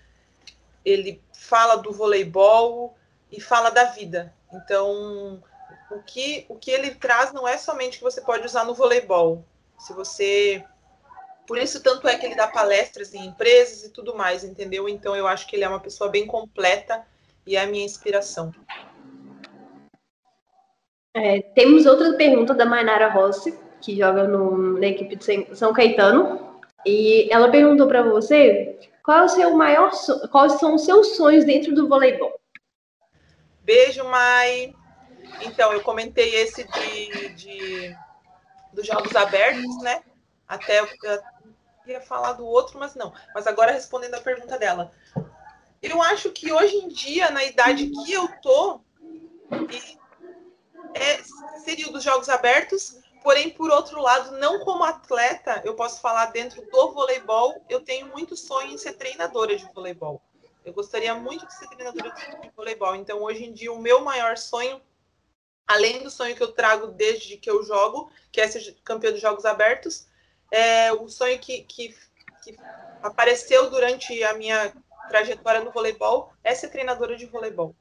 ele 0.85 1.21
fala 1.33 1.75
do 1.75 1.91
voleibol 1.91 2.95
e 3.31 3.41
fala 3.41 3.69
da 3.69 3.85
vida. 3.85 4.33
Então, 4.53 5.43
o 5.91 6.01
que, 6.05 6.45
o 6.47 6.55
que 6.55 6.71
ele 6.71 6.91
traz 6.95 7.33
não 7.33 7.47
é 7.47 7.57
somente 7.57 7.97
que 7.97 8.03
você 8.03 8.21
pode 8.21 8.45
usar 8.45 8.63
no 8.63 8.73
voleibol. 8.73 9.43
Se 9.77 9.93
você. 9.93 10.63
Por 11.45 11.57
isso, 11.57 11.81
tanto 11.81 12.07
é 12.07 12.17
que 12.17 12.25
ele 12.25 12.35
dá 12.35 12.47
palestras 12.47 13.13
em 13.13 13.25
empresas 13.25 13.85
e 13.85 13.89
tudo 13.89 14.15
mais, 14.15 14.43
entendeu? 14.43 14.89
Então, 14.89 15.15
eu 15.15 15.27
acho 15.27 15.47
que 15.47 15.55
ele 15.55 15.63
é 15.63 15.69
uma 15.69 15.79
pessoa 15.79 16.09
bem 16.09 16.25
completa 16.27 17.05
e 17.45 17.55
é 17.55 17.61
a 17.61 17.67
minha 17.67 17.85
inspiração. 17.85 18.53
É, 21.13 21.41
temos 21.55 21.85
outra 21.85 22.13
pergunta 22.13 22.53
da 22.53 22.65
Mainara 22.65 23.09
Rossi, 23.09 23.57
que 23.81 23.97
joga 23.97 24.23
no, 24.27 24.79
na 24.79 24.87
equipe 24.87 25.15
de 25.15 25.55
São 25.55 25.73
Caetano. 25.73 26.59
E 26.85 27.27
ela 27.31 27.49
perguntou 27.49 27.87
para 27.87 28.03
você 28.03 28.79
qual 29.03 29.19
é 29.19 29.23
o 29.23 29.29
seu 29.29 29.55
maior 29.55 29.91
quais 30.31 30.53
são 30.53 30.75
os 30.75 30.85
seus 30.85 31.15
sonhos 31.15 31.45
dentro 31.45 31.73
do 31.73 31.87
voleibol. 31.87 32.39
Beijo, 33.61 34.03
Mai. 34.05 34.73
Então, 35.41 35.73
eu 35.73 35.81
comentei 35.81 36.35
esse 36.35 36.63
de, 36.63 37.29
de 37.33 37.95
dos 38.73 38.85
jogos 38.85 39.15
abertos, 39.15 39.81
né? 39.81 40.01
Até 40.47 40.79
eu, 40.79 40.87
ia 41.85 42.01
falar 42.01 42.33
do 42.33 42.45
outro, 42.45 42.79
mas 42.79 42.95
não. 42.95 43.13
Mas 43.33 43.47
agora 43.47 43.71
respondendo 43.71 44.15
a 44.15 44.21
pergunta 44.21 44.57
dela. 44.57 44.91
Eu 45.81 46.01
acho 46.01 46.31
que 46.31 46.51
hoje 46.51 46.75
em 46.75 46.87
dia, 46.87 47.29
na 47.31 47.43
idade 47.43 47.89
que 47.89 48.11
eu 48.11 48.27
tô, 48.41 48.81
é, 50.93 51.19
seria 51.59 51.91
dos 51.91 52.03
jogos 52.03 52.29
abertos, 52.29 52.99
Porém, 53.23 53.49
por 53.49 53.69
outro 53.69 54.01
lado, 54.01 54.37
não 54.37 54.59
como 54.63 54.83
atleta, 54.83 55.61
eu 55.65 55.75
posso 55.75 55.99
falar 55.99 56.27
dentro 56.27 56.61
do 56.69 56.91
voleibol, 56.91 57.63
eu 57.69 57.81
tenho 57.81 58.07
muito 58.07 58.35
sonho 58.35 58.71
em 58.71 58.77
ser 58.77 58.93
treinadora 58.93 59.55
de 59.55 59.65
voleibol. 59.73 60.21
Eu 60.63 60.73
gostaria 60.73 61.13
muito 61.15 61.45
de 61.45 61.53
ser 61.53 61.67
treinadora 61.67 62.11
de 62.11 62.49
voleibol. 62.55 62.95
Então, 62.95 63.21
hoje 63.21 63.45
em 63.45 63.53
dia, 63.53 63.71
o 63.71 63.79
meu 63.79 64.01
maior 64.01 64.37
sonho, 64.37 64.81
além 65.65 66.03
do 66.03 66.09
sonho 66.09 66.35
que 66.35 66.43
eu 66.43 66.51
trago 66.51 66.87
desde 66.87 67.37
que 67.37 67.49
eu 67.49 67.63
jogo, 67.63 68.11
que 68.31 68.41
é 68.41 68.47
ser 68.47 68.75
campeão 68.83 69.11
dos 69.11 69.21
Jogos 69.21 69.45
Abertos, 69.45 70.07
é 70.51 70.91
o 70.93 71.07
sonho 71.09 71.39
que, 71.39 71.63
que, 71.63 71.95
que 72.43 72.55
apareceu 73.01 73.69
durante 73.69 74.23
a 74.23 74.33
minha 74.33 74.73
trajetória 75.07 75.61
no 75.61 75.71
voleibol 75.71 76.33
é 76.43 76.53
ser 76.53 76.69
treinadora 76.69 77.15
de 77.15 77.25
voleibol. 77.25 77.75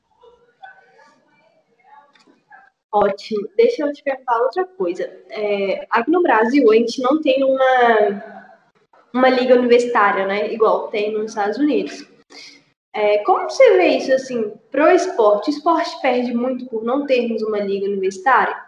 Ótimo. 2.97 3.47
Deixa 3.57 3.83
eu 3.83 3.93
te 3.93 4.03
perguntar 4.03 4.41
outra 4.41 4.65
coisa. 4.65 5.05
É, 5.29 5.87
aqui 5.91 6.11
no 6.11 6.23
Brasil, 6.23 6.71
a 6.71 6.75
gente 6.75 7.03
não 7.03 7.21
tem 7.21 7.45
uma, 7.45 8.47
uma 9.13 9.29
liga 9.29 9.55
universitária, 9.55 10.27
né? 10.27 10.51
Igual 10.51 10.89
tem 10.89 11.13
nos 11.13 11.33
Estados 11.33 11.59
Unidos. 11.59 12.07
É, 12.95 13.19
como 13.19 13.51
você 13.51 13.77
vê 13.77 13.89
isso, 13.89 14.15
assim, 14.15 14.51
pro 14.71 14.91
esporte? 14.91 15.51
O 15.51 15.53
esporte 15.53 16.01
perde 16.01 16.33
muito 16.33 16.65
por 16.71 16.83
não 16.83 17.05
termos 17.05 17.43
uma 17.43 17.59
liga 17.59 17.85
universitária? 17.85 18.65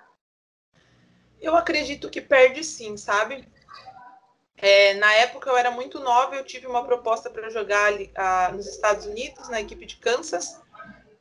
Eu 1.41 1.57
acredito 1.57 2.11
que 2.11 2.21
perde 2.21 2.63
sim, 2.63 2.99
sabe? 2.99 3.49
É, 4.59 4.93
na 4.95 5.11
época 5.15 5.49
eu 5.49 5.57
era 5.57 5.71
muito 5.71 6.01
nova, 6.01 6.37
eu 6.37 6.45
tive 6.45 6.67
uma 6.67 6.85
proposta 6.85 7.31
para 7.31 7.49
jogar 7.49 7.95
a, 8.15 8.53
nos 8.53 8.67
Estados 8.67 9.07
Unidos, 9.07 9.49
na 9.49 9.63
equipe 9.63 9.87
de 9.87 9.97
Kansas, 9.97 10.61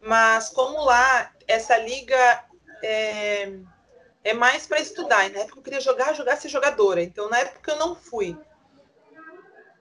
mas 0.02 0.50
como 0.50 0.84
lá 0.84 1.32
essa 1.48 1.78
liga 1.78 2.43
é, 2.84 3.52
é 4.24 4.34
mais 4.34 4.68
para 4.68 4.80
estudar. 4.80 5.26
E 5.26 5.34
na 5.34 5.40
época 5.40 5.60
eu 5.60 5.63
queria 5.63 5.82
jogar, 5.82 6.13
jogar, 6.13 6.36
ser 6.38 6.50
jogadora. 6.50 7.02
Então, 7.02 7.30
na 7.30 7.40
época 7.40 7.72
eu 7.72 7.78
não 7.78 7.96
fui. 7.96 8.38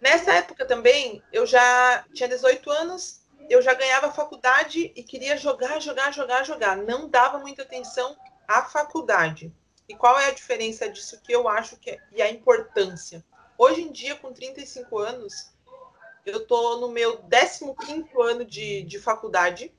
Nessa 0.01 0.35
época 0.35 0.67
também, 0.67 1.23
eu 1.33 1.47
já 1.47 2.05
tinha 2.13 2.29
18 2.29 2.71
anos, 2.71 3.23
eu 3.49 3.63
já 3.63 3.75
ganhava 3.75 4.13
faculdade 4.13 4.93
e 4.95 5.03
queria 5.03 5.37
jogar, 5.37 5.81
jogar, 5.81 6.13
jogar, 6.13 6.45
jogar. 6.45 6.77
Não 6.77 7.09
dava 7.09 7.39
muita 7.39 7.63
atenção 7.63 8.17
à 8.47 8.63
faculdade. 8.63 9.53
E 9.89 9.95
qual 9.95 10.19
é 10.19 10.27
a 10.27 10.33
diferença 10.33 10.89
disso 10.89 11.21
que 11.23 11.33
eu 11.33 11.49
acho 11.49 11.77
que 11.77 11.91
é, 11.91 12.01
e 12.13 12.21
a 12.21 12.31
importância? 12.31 13.25
Hoje 13.57 13.83
em 13.83 13.93
dia, 13.93 14.17
com 14.17 14.33
35 14.33 14.99
anos, 14.99 15.53
eu 16.25 16.39
estou 16.39 16.81
no 16.81 16.89
meu 16.89 17.19
15 17.19 17.75
ano 18.21 18.45
de, 18.45 18.83
de 18.83 18.99
faculdade. 18.99 19.73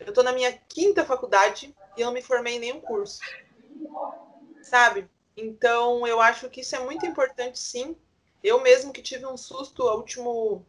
Eu 0.00 0.08
estou 0.08 0.24
na 0.24 0.32
minha 0.32 0.52
quinta 0.68 1.04
faculdade 1.04 1.74
e 1.96 2.00
eu 2.00 2.06
não 2.06 2.12
me 2.12 2.22
formei 2.22 2.56
em 2.56 2.58
nenhum 2.58 2.80
curso. 2.80 3.20
Sabe? 4.62 5.08
Então, 5.36 6.06
eu 6.06 6.20
acho 6.20 6.48
que 6.48 6.60
isso 6.60 6.76
é 6.76 6.80
muito 6.80 7.04
importante, 7.06 7.58
sim. 7.58 7.96
Eu 8.42 8.60
mesmo 8.60 8.92
que 8.92 9.02
tive 9.02 9.26
um 9.26 9.36
susto 9.36 9.88
a 9.88 9.94
último, 9.94 10.64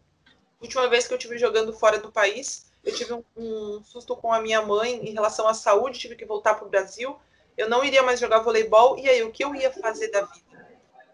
última 0.61 0.88
vez 0.89 1.07
que 1.07 1.13
eu 1.13 1.17
tive 1.17 1.38
jogando 1.38 1.73
fora 1.73 1.99
do 1.99 2.11
país, 2.11 2.71
eu 2.83 2.93
tive 2.93 3.13
um, 3.13 3.23
um 3.35 3.83
susto 3.83 4.15
com 4.15 4.31
a 4.31 4.39
minha 4.39 4.61
mãe 4.61 5.07
em 5.07 5.13
relação 5.13 5.47
à 5.47 5.53
saúde, 5.53 5.99
tive 5.99 6.15
que 6.15 6.25
voltar 6.25 6.55
para 6.55 6.65
o 6.65 6.69
Brasil. 6.69 7.17
Eu 7.57 7.69
não 7.69 7.83
iria 7.83 8.03
mais 8.03 8.19
jogar 8.19 8.39
voleibol, 8.39 8.97
e 8.97 9.09
aí 9.09 9.23
o 9.23 9.31
que 9.31 9.43
eu 9.43 9.55
ia 9.55 9.71
fazer 9.71 10.09
da 10.09 10.21
vida? 10.21 10.67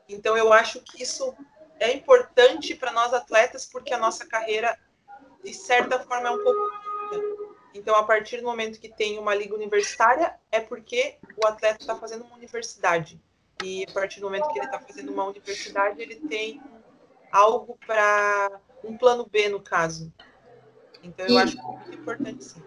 Então, 0.08 0.38
eu 0.38 0.52
acho 0.52 0.82
que 0.82 1.02
isso 1.02 1.34
é 1.80 1.94
importante 1.94 2.76
para 2.76 2.92
nós 2.92 3.14
atletas, 3.14 3.66
porque 3.66 3.94
a 3.94 3.98
nossa 3.98 4.26
carreira, 4.26 4.78
de 5.44 5.54
certa 5.54 6.00
forma, 6.00 6.28
é 6.28 6.32
um 6.32 6.44
pouco 6.44 6.60
então, 7.74 7.96
a 7.96 8.04
partir 8.04 8.38
do 8.38 8.44
momento 8.44 8.80
que 8.80 8.90
tem 8.90 9.18
uma 9.18 9.34
liga 9.34 9.56
universitária, 9.56 10.36
é 10.52 10.60
porque 10.60 11.16
o 11.42 11.48
atleta 11.48 11.78
está 11.80 11.96
fazendo 11.96 12.26
uma 12.26 12.36
universidade. 12.36 13.20
E 13.64 13.86
a 13.88 13.92
partir 13.92 14.20
do 14.20 14.26
momento 14.26 14.48
que 14.50 14.60
ele 14.60 14.66
está 14.66 14.80
fazendo 14.80 15.12
uma 15.12 15.26
universidade, 15.26 16.02
ele 16.02 16.16
tem 16.16 16.62
algo 17.32 17.78
para 17.86 18.60
um 18.84 18.98
plano 18.98 19.26
B, 19.26 19.48
no 19.48 19.62
caso. 19.62 20.12
Então, 21.04 21.26
eu 21.28 21.36
e, 21.36 21.38
acho 21.38 21.58
muito 21.62 21.94
importante 21.94 22.44
sim. 22.44 22.62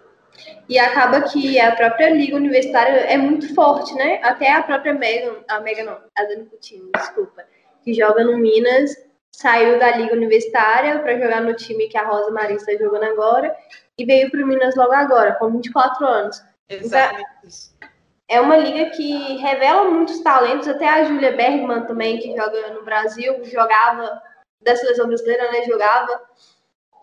E 0.69 0.79
acaba 0.79 1.23
que 1.23 1.61
a 1.61 1.75
própria 1.77 2.11
liga 2.11 2.37
universitária 2.37 3.01
é 3.01 3.17
muito 3.17 3.55
forte, 3.55 3.95
né? 3.95 4.21
Até 4.23 4.53
a 4.53 4.62
própria 4.62 4.95
Megan, 4.95 5.45
a 5.49 5.61
Megan 5.61 5.85
não, 5.85 6.01
a 6.17 6.25
Dani 6.25 6.47
Coutinho, 6.47 6.90
desculpa, 6.97 7.45
que 7.83 7.93
joga 7.93 8.25
no 8.25 8.38
Minas, 8.38 8.97
saiu 9.37 9.79
da 9.79 9.97
liga 9.97 10.14
universitária 10.14 10.99
para 11.01 11.18
jogar 11.18 11.42
no 11.42 11.55
time 11.55 11.88
que 11.88 11.99
a 11.99 12.07
Rosa 12.07 12.31
Maria 12.31 12.57
está 12.57 12.73
jogando 12.77 13.05
agora 13.05 13.55
e 13.99 14.05
veio 14.05 14.31
para 14.31 14.42
o 14.42 14.47
Minas 14.47 14.75
logo 14.77 14.92
agora, 14.92 15.35
com 15.35 15.51
24 15.51 16.07
anos. 16.07 16.42
Exatamente 16.68 17.27
então, 17.44 17.88
É 18.29 18.40
uma 18.40 18.57
liga 18.57 18.90
que 18.90 19.37
revela 19.37 19.90
muitos 19.90 20.20
talentos, 20.20 20.66
até 20.68 20.88
a 20.88 21.05
Júlia 21.05 21.37
Bergman 21.37 21.87
também, 21.87 22.18
que 22.18 22.35
joga 22.37 22.70
no 22.70 22.85
Brasil, 22.85 23.44
jogava 23.44 24.23
da 24.62 24.75
seleção 24.75 25.07
brasileira, 25.07 25.53
né? 25.53 25.62
Jogava 25.64 26.23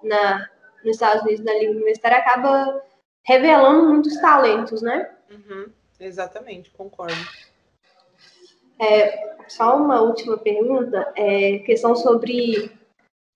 na, 0.04 0.50
nos 0.84 0.96
Estados 0.96 1.22
Unidos 1.24 1.46
na 1.46 1.54
Liga 1.54 1.72
Universitária, 1.72 2.18
acaba 2.18 2.84
revelando 3.24 3.88
muitos 3.88 4.20
talentos, 4.20 4.82
né? 4.82 5.12
Uhum, 5.30 5.72
exatamente, 6.00 6.72
concordo. 6.72 7.16
É, 8.82 9.36
só 9.48 9.78
uma 9.78 10.02
última 10.02 10.38
pergunta, 10.38 11.12
é 11.16 11.60
questão 11.60 11.96
sobre 11.96 12.72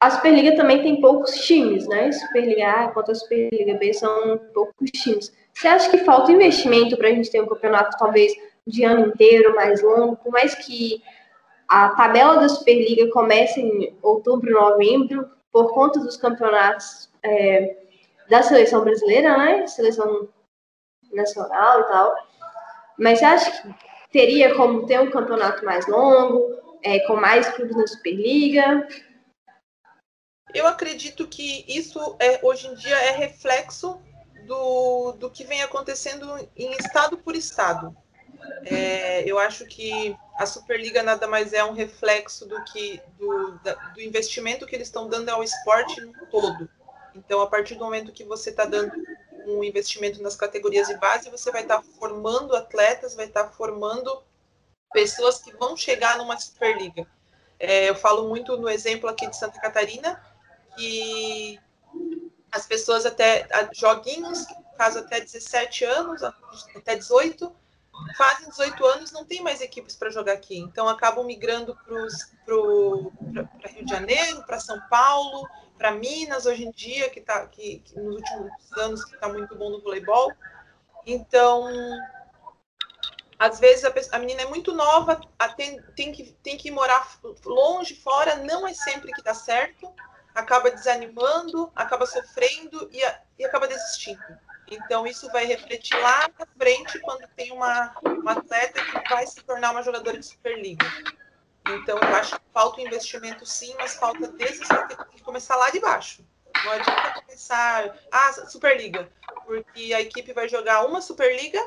a 0.02 0.12
Superliga 0.12 0.56
também 0.56 0.82
tem 0.82 1.00
poucos 1.00 1.32
times, 1.46 1.88
né? 1.88 2.12
Superliga 2.12 2.70
A 2.70 2.88
quanto 2.90 3.12
a 3.12 3.16
Superliga 3.16 3.76
B 3.76 3.94
são 3.94 4.38
poucos 4.54 4.92
times. 4.92 5.34
Você 5.54 5.68
acha 5.68 5.90
que 5.90 6.00
falta 6.00 6.32
investimento 6.32 6.98
para 6.98 7.08
a 7.08 7.12
gente 7.12 7.32
ter 7.32 7.42
um 7.42 7.48
campeonato 7.48 7.98
talvez 7.98 8.34
de 8.68 8.84
ano 8.84 9.08
inteiro, 9.08 9.56
mais 9.56 9.82
longo, 9.82 10.18
por 10.18 10.32
mais 10.32 10.54
que 10.54 11.02
a 11.68 11.90
tabela 11.90 12.40
da 12.40 12.50
Superliga 12.50 13.10
comece 13.12 13.62
em 13.62 13.98
outubro, 14.02 14.52
novembro, 14.52 15.30
por 15.52 15.74
conta 15.74 16.00
dos 16.00 16.18
campeonatos 16.18 17.10
é, 17.24 17.78
da 18.30 18.44
seleção 18.44 18.84
brasileira, 18.84 19.38
né? 19.38 19.66
Seleção 19.66 20.28
nacional 21.14 21.82
e 21.82 21.84
tal. 21.86 22.16
Mas 23.00 23.20
você 23.20 23.26
acha 23.26 23.62
que 23.62 23.74
teria 24.16 24.56
como 24.56 24.86
ter 24.86 24.98
um 25.02 25.12
campeonato 25.12 25.66
mais 25.66 25.86
longo, 25.88 26.58
é, 26.82 27.00
com 27.00 27.18
mais 27.18 27.50
clubes 27.50 27.76
na 27.76 27.86
Superliga? 27.86 28.88
Eu 30.54 30.66
acredito 30.66 31.28
que 31.28 31.66
isso 31.68 32.16
é, 32.18 32.40
hoje 32.42 32.66
em 32.66 32.76
dia 32.76 32.96
é 32.96 33.12
reflexo 33.12 34.00
do, 34.48 35.12
do 35.20 35.30
que 35.30 35.44
vem 35.44 35.62
acontecendo 35.62 36.26
em 36.56 36.72
estado 36.78 37.18
por 37.18 37.36
estado. 37.36 37.94
É, 38.64 39.30
eu 39.30 39.38
acho 39.38 39.66
que 39.66 40.16
a 40.38 40.46
Superliga 40.46 41.04
nada 41.04 41.28
mais 41.28 41.52
é 41.52 41.66
um 41.66 41.74
reflexo 41.74 42.48
do 42.48 42.64
que 42.64 43.02
do, 43.20 43.60
da, 43.66 43.74
do 43.74 44.00
investimento 44.00 44.66
que 44.66 44.76
eles 44.78 44.88
estão 44.88 45.10
dando 45.10 45.28
ao 45.28 45.44
esporte 45.44 46.00
no 46.00 46.14
todo. 46.28 46.70
Então, 47.14 47.42
a 47.42 47.48
partir 47.48 47.76
do 47.76 47.84
momento 47.84 48.14
que 48.14 48.24
você 48.24 48.50
está 48.50 48.64
dando 48.64 48.94
um 49.48 49.64
investimento 49.64 50.22
nas 50.22 50.36
categorias 50.36 50.88
de 50.88 50.98
base, 50.98 51.30
você 51.30 51.52
vai 51.52 51.62
estar 51.62 51.78
tá 51.78 51.84
formando 52.00 52.56
atletas, 52.56 53.16
vai 53.16 53.26
estar 53.26 53.46
tá 53.46 53.52
formando 53.52 54.24
pessoas 54.92 55.40
que 55.40 55.56
vão 55.56 55.76
chegar 55.76 56.18
numa 56.18 56.40
Superliga. 56.40 57.08
É, 57.60 57.90
eu 57.90 57.96
falo 57.96 58.28
muito 58.28 58.58
no 58.58 58.70
exemplo 58.70 59.10
aqui 59.10 59.28
de 59.28 59.38
Santa 59.38 59.60
Catarina, 59.60 60.22
que 60.76 61.60
as 62.52 62.66
pessoas 62.66 63.06
até 63.06 63.48
joguinhos, 63.74 64.46
caso 64.78 65.00
até 65.00 65.20
17 65.20 65.86
anos, 65.86 66.24
até 66.76 66.96
18, 66.96 67.54
fazem 68.18 68.50
18 68.50 68.86
anos, 68.86 69.12
não 69.12 69.26
tem 69.26 69.42
mais 69.42 69.62
equipes 69.62 69.96
para 69.96 70.10
jogar 70.10 70.34
aqui. 70.34 70.58
Então 70.58 70.88
acabam 70.88 71.26
migrando 71.26 71.78
para 72.46 73.70
Rio 73.70 73.86
de 73.86 73.90
Janeiro, 73.90 74.44
para 74.46 74.60
São 74.60 74.80
Paulo, 74.90 75.48
para 75.78 75.92
Minas 75.92 76.46
hoje 76.46 76.66
em 76.66 76.72
dia, 76.72 77.10
que 77.10 77.22
tá 77.22 77.46
que, 77.48 77.80
que 77.80 78.00
nos 78.00 78.16
últimos 78.16 78.52
anos 78.78 79.04
está 79.12 79.28
muito 79.30 79.56
bom 79.56 79.70
no 79.70 79.82
voleibol. 79.82 80.32
Então, 81.06 81.70
às 83.38 83.60
vezes 83.60 83.86
a, 83.86 83.92
pessoa, 83.92 84.16
a 84.16 84.20
menina 84.20 84.42
é 84.42 84.46
muito 84.46 84.74
nova, 84.74 85.20
tem, 85.56 85.82
tem, 85.96 86.12
que, 86.12 86.32
tem 86.42 86.58
que 86.58 86.72
morar 86.72 87.20
longe, 87.46 87.96
fora, 87.96 88.38
não 88.38 88.68
é 88.68 88.74
sempre 88.74 89.12
que 89.12 89.24
dá 89.24 89.34
certo 89.34 89.94
acaba 90.36 90.70
desanimando, 90.70 91.72
acaba 91.74 92.06
sofrendo 92.06 92.90
e, 92.92 93.00
e 93.40 93.46
acaba 93.46 93.68
desistindo. 93.68 94.22
Então, 94.70 95.08
isso 95.08 95.32
vai 95.32 95.46
refletir 95.46 95.98
lá 95.98 96.28
na 96.38 96.46
frente 96.58 97.00
quando 97.00 97.26
tem 97.36 97.52
uma, 97.52 97.96
uma 98.04 98.34
atleta 98.34 98.84
que 98.84 99.10
vai 99.10 99.26
se 99.26 99.42
tornar 99.44 99.72
uma 99.72 99.82
jogadora 99.82 100.20
de 100.20 100.26
Superliga. 100.26 100.86
Então, 101.68 101.98
eu 101.98 102.16
acho 102.16 102.36
que 102.36 102.46
falta 102.54 102.82
investimento 102.82 103.46
sim, 103.46 103.74
mas 103.78 103.96
falta 103.96 104.28
desses 104.28 104.68
que 105.12 105.22
começar 105.24 105.56
lá 105.56 105.70
de 105.70 105.80
baixo. 105.80 106.24
Não 106.64 106.72
adianta 106.72 107.22
começar, 107.22 107.98
ah, 108.12 108.34
Superliga, 108.48 109.10
porque 109.46 109.94
a 109.94 110.02
equipe 110.02 110.32
vai 110.32 110.48
jogar 110.48 110.86
uma 110.86 111.02
Superliga, 111.02 111.60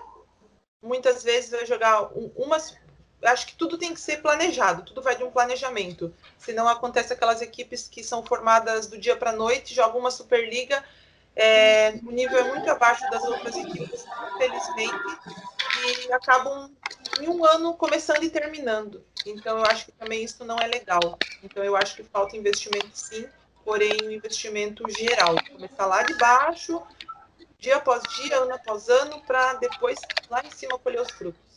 muitas 0.83 1.23
vezes 1.23 1.51
vai 1.51 1.67
jogar 1.67 2.11
uma, 2.37 2.57
acho 3.25 3.47
que 3.47 3.55
tudo 3.55 3.77
tem 3.77 3.93
que 3.93 4.01
ser 4.01 4.23
planejado, 4.23 4.85
tudo 4.85 5.03
vai 5.03 5.17
de 5.17 5.25
um 5.25 5.31
planejamento. 5.31 6.15
Senão 6.39 6.69
acontece 6.69 7.13
aquelas 7.13 7.43
equipes 7.43 7.89
que 7.89 8.03
são 8.03 8.25
formadas 8.25 8.87
do 8.87 8.99
dia 8.99 9.17
para 9.17 9.31
a 9.31 9.37
noite, 9.37 9.75
jogam 9.75 10.01
uma 10.01 10.11
Superliga, 10.11 10.83
é, 11.37 11.91
o 12.05 12.11
nível 12.11 12.39
é 12.39 12.45
muito 12.45 12.69
abaixo 12.69 13.09
das 13.11 13.23
outras 13.25 13.57
equipes, 13.57 14.05
infelizmente, 14.35 15.19
e 15.85 16.13
acabam 16.13 16.71
em 17.21 17.29
um 17.29 17.45
ano 17.45 17.75
começando 17.75 18.23
e 18.23 18.31
terminando. 18.31 19.03
Então 19.27 19.59
eu 19.59 19.65
acho 19.65 19.87
que 19.87 19.93
também 19.93 20.25
isso 20.25 20.45
não 20.45 20.57
é 20.57 20.67
legal. 20.67 21.19
Então 21.43 21.63
eu 21.63 21.77
acho 21.77 21.97
que 21.97 22.03
falta 22.03 22.37
investimento 22.37 22.91
sim, 22.93 23.27
porém 23.65 23.93
um 24.05 24.11
investimento 24.11 24.83
geral. 24.91 25.37
Começar 25.53 25.87
lá 25.87 26.03
de 26.03 26.15
baixo, 26.17 26.83
dia 27.59 27.77
após 27.77 28.03
dia, 28.17 28.39
ano 28.39 28.55
após 28.55 28.89
ano, 28.89 29.21
para 29.27 29.55
depois 29.55 29.99
lá 30.31 30.43
em 30.45 30.51
cima 30.51 30.79
colher 30.79 31.01
os 31.01 31.11
frutos. 31.11 31.49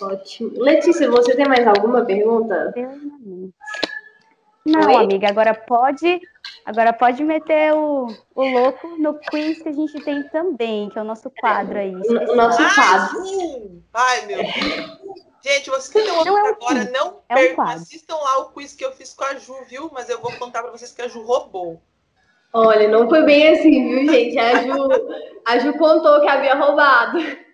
Ótimo. 0.00 0.52
Letícia, 0.62 1.10
você 1.10 1.36
tem 1.36 1.46
mais 1.46 1.66
alguma 1.66 2.04
pergunta? 2.04 2.72
Não, 4.64 4.86
Oi? 4.88 4.96
amiga, 4.96 5.28
agora 5.28 5.54
pode, 5.54 6.20
agora 6.64 6.92
pode 6.92 7.24
meter 7.24 7.74
o, 7.74 8.06
o 8.34 8.44
louco 8.44 8.96
no 8.98 9.18
quiz 9.18 9.62
que 9.62 9.68
a 9.68 9.72
gente 9.72 10.00
tem 10.04 10.22
também, 10.28 10.88
que 10.88 10.98
é 10.98 11.02
o 11.02 11.04
nosso 11.04 11.30
quadro 11.30 11.78
aí. 11.78 11.94
O 11.94 12.36
nosso 12.36 12.62
quadro. 12.74 13.82
Ai, 13.94 14.26
meu 14.26 14.38
Deus. 14.38 15.30
Gente, 15.42 15.70
vocês 15.70 15.88
que 15.88 15.98
estão 15.98 16.18
ouvindo 16.18 16.36
é 16.36 16.42
um 16.42 16.46
agora, 16.46 16.80
quiz. 16.80 16.92
não 16.92 17.22
é 17.28 17.34
percam, 17.34 17.64
um 17.64 17.68
assistam 17.68 18.16
lá 18.16 18.38
o 18.38 18.52
quiz 18.52 18.74
que 18.74 18.84
eu 18.84 18.92
fiz 18.92 19.14
com 19.14 19.24
a 19.24 19.34
Ju, 19.36 19.54
viu? 19.68 19.90
Mas 19.92 20.10
eu 20.10 20.20
vou 20.20 20.32
contar 20.32 20.62
para 20.62 20.70
vocês 20.70 20.92
que 20.92 21.02
a 21.02 21.08
Ju 21.08 21.22
roubou. 21.22 21.80
Olha, 22.52 22.88
não 22.88 23.08
foi 23.08 23.24
bem 23.24 23.48
assim, 23.48 23.88
viu, 23.88 24.12
gente? 24.12 24.38
A 24.38 24.62
Ju, 24.62 24.88
a 25.46 25.58
Ju 25.58 25.72
contou 25.78 26.20
que 26.20 26.28
havia 26.28 26.54
roubado. 26.54 27.18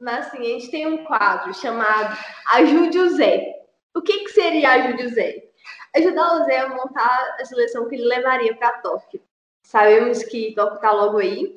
Mas 0.00 0.26
assim, 0.26 0.38
a 0.38 0.44
gente 0.44 0.70
tem 0.70 0.86
um 0.86 1.04
quadro 1.04 1.54
chamado 1.54 2.16
Ajude 2.54 2.98
o 2.98 3.10
Zé. 3.10 3.54
O 3.94 4.02
que, 4.02 4.24
que 4.24 4.30
seria 4.30 4.72
Ajude 4.72 5.06
o 5.06 5.10
Zé? 5.10 5.44
Ajudar 5.94 6.40
o 6.40 6.44
Zé 6.44 6.58
a 6.58 6.68
montar 6.68 7.36
a 7.38 7.44
seleção 7.44 7.88
que 7.88 7.94
ele 7.94 8.04
levaria 8.04 8.54
para 8.56 8.78
Tóquio. 8.78 9.20
Sabemos 9.62 10.22
que 10.22 10.54
Tóquio 10.54 10.76
está 10.76 10.90
logo 10.90 11.18
aí. 11.18 11.54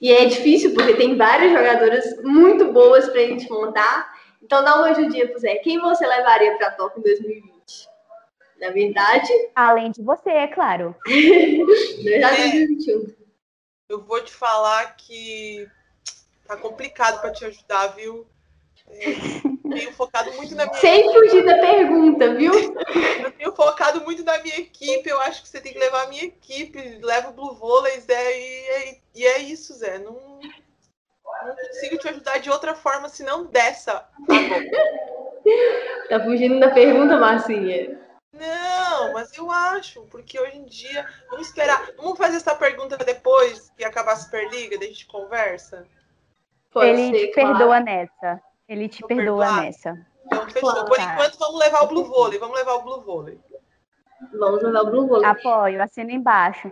E 0.00 0.12
é 0.12 0.26
difícil 0.26 0.74
porque 0.74 0.94
tem 0.94 1.16
várias 1.16 1.52
jogadoras 1.52 2.22
muito 2.22 2.72
boas 2.72 3.08
para 3.08 3.20
a 3.20 3.26
gente 3.26 3.50
montar. 3.50 4.14
Então 4.42 4.62
dá 4.62 4.76
uma 4.76 4.90
ajudinha 4.90 5.28
pro 5.28 5.38
Zé. 5.38 5.56
Quem 5.56 5.80
você 5.80 6.06
levaria 6.06 6.56
para 6.56 6.70
Tóquio 6.72 7.00
em 7.00 7.02
2020? 7.02 7.88
Na 8.60 8.70
verdade. 8.70 9.32
Além 9.54 9.90
de 9.90 10.02
você, 10.02 10.30
é 10.30 10.46
claro. 10.46 10.94
Na 11.06 12.10
verdade, 12.10 12.36
2021. 12.36 13.14
Eu 13.88 14.02
vou 14.02 14.22
te 14.22 14.32
falar 14.32 14.96
que 14.96 15.68
tá 16.46 16.56
complicado 16.56 17.20
para 17.20 17.32
te 17.32 17.44
ajudar, 17.44 17.88
viu? 17.88 18.26
É, 18.88 19.14
tenho 19.70 19.92
focado 19.92 20.32
muito 20.32 20.54
na 20.54 20.66
minha. 20.66 20.78
Sem 20.78 21.12
fugir 21.12 21.44
da 21.44 21.58
pergunta, 21.58 22.34
viu? 22.34 22.52
Eu 23.22 23.30
tenho 23.32 23.52
focado 23.52 24.02
muito 24.02 24.24
na 24.24 24.38
minha 24.38 24.58
equipe. 24.58 25.08
Eu 25.08 25.20
acho 25.22 25.42
que 25.42 25.48
você 25.48 25.60
tem 25.60 25.72
que 25.72 25.78
levar 25.78 26.04
a 26.04 26.08
minha 26.08 26.24
equipe. 26.24 26.98
Leva 27.02 27.30
o 27.30 27.32
Blue 27.32 27.54
Vôlei, 27.54 28.00
Zé, 28.00 28.38
e, 28.38 28.68
é, 28.68 28.98
e 29.14 29.26
é 29.26 29.38
isso, 29.38 29.74
Zé. 29.74 29.98
Não, 29.98 30.12
não 30.12 31.56
consigo 31.56 31.98
te 31.98 32.08
ajudar 32.08 32.38
de 32.38 32.50
outra 32.50 32.74
forma 32.74 33.08
senão 33.08 33.44
dessa 33.44 34.08
agora. 34.28 34.64
Tá 36.08 36.22
fugindo 36.24 36.58
da 36.58 36.70
pergunta, 36.70 37.16
Marcinha? 37.18 38.00
Não, 38.32 39.12
mas 39.12 39.36
eu 39.36 39.50
acho, 39.50 40.02
porque 40.10 40.38
hoje 40.38 40.58
em 40.58 40.64
dia. 40.64 41.06
Vamos 41.30 41.48
esperar. 41.48 41.88
Vamos 41.96 42.18
fazer 42.18 42.36
essa 42.36 42.54
pergunta 42.54 42.96
depois 42.96 43.70
que 43.76 43.84
acabar 43.84 44.12
a 44.12 44.16
Superliga, 44.16 44.78
daí 44.78 44.88
a 44.88 44.90
gente 44.90 45.06
conversa? 45.06 45.86
Pode 46.70 46.88
Ele 46.88 47.18
ser, 47.18 47.26
te 47.28 47.32
claro. 47.32 47.56
perdoa 47.56 47.80
nessa. 47.80 48.42
Ele 48.68 48.88
te 48.88 49.02
perdoa 49.06 49.44
perdoar. 49.46 49.62
nessa. 49.62 50.06
Então, 50.26 50.48
fechou. 50.50 50.70
Claro. 50.70 50.86
Por 50.86 51.00
enquanto, 51.00 51.38
vamos 51.38 51.60
levar 51.60 51.82
o 51.82 51.86
Blue 51.86 52.04
Vôlei. 52.04 52.38
Vamos 52.38 52.56
levar 52.56 52.74
o 52.74 52.82
Blue 52.82 53.00
Vôlei. 53.02 53.40
Vamos 54.32 54.62
levar 54.62 54.82
o 54.82 54.90
Blue 54.90 55.06
Vôlei. 55.06 55.28
Apoio, 55.28 55.82
assina 55.82 56.10
embaixo. 56.12 56.70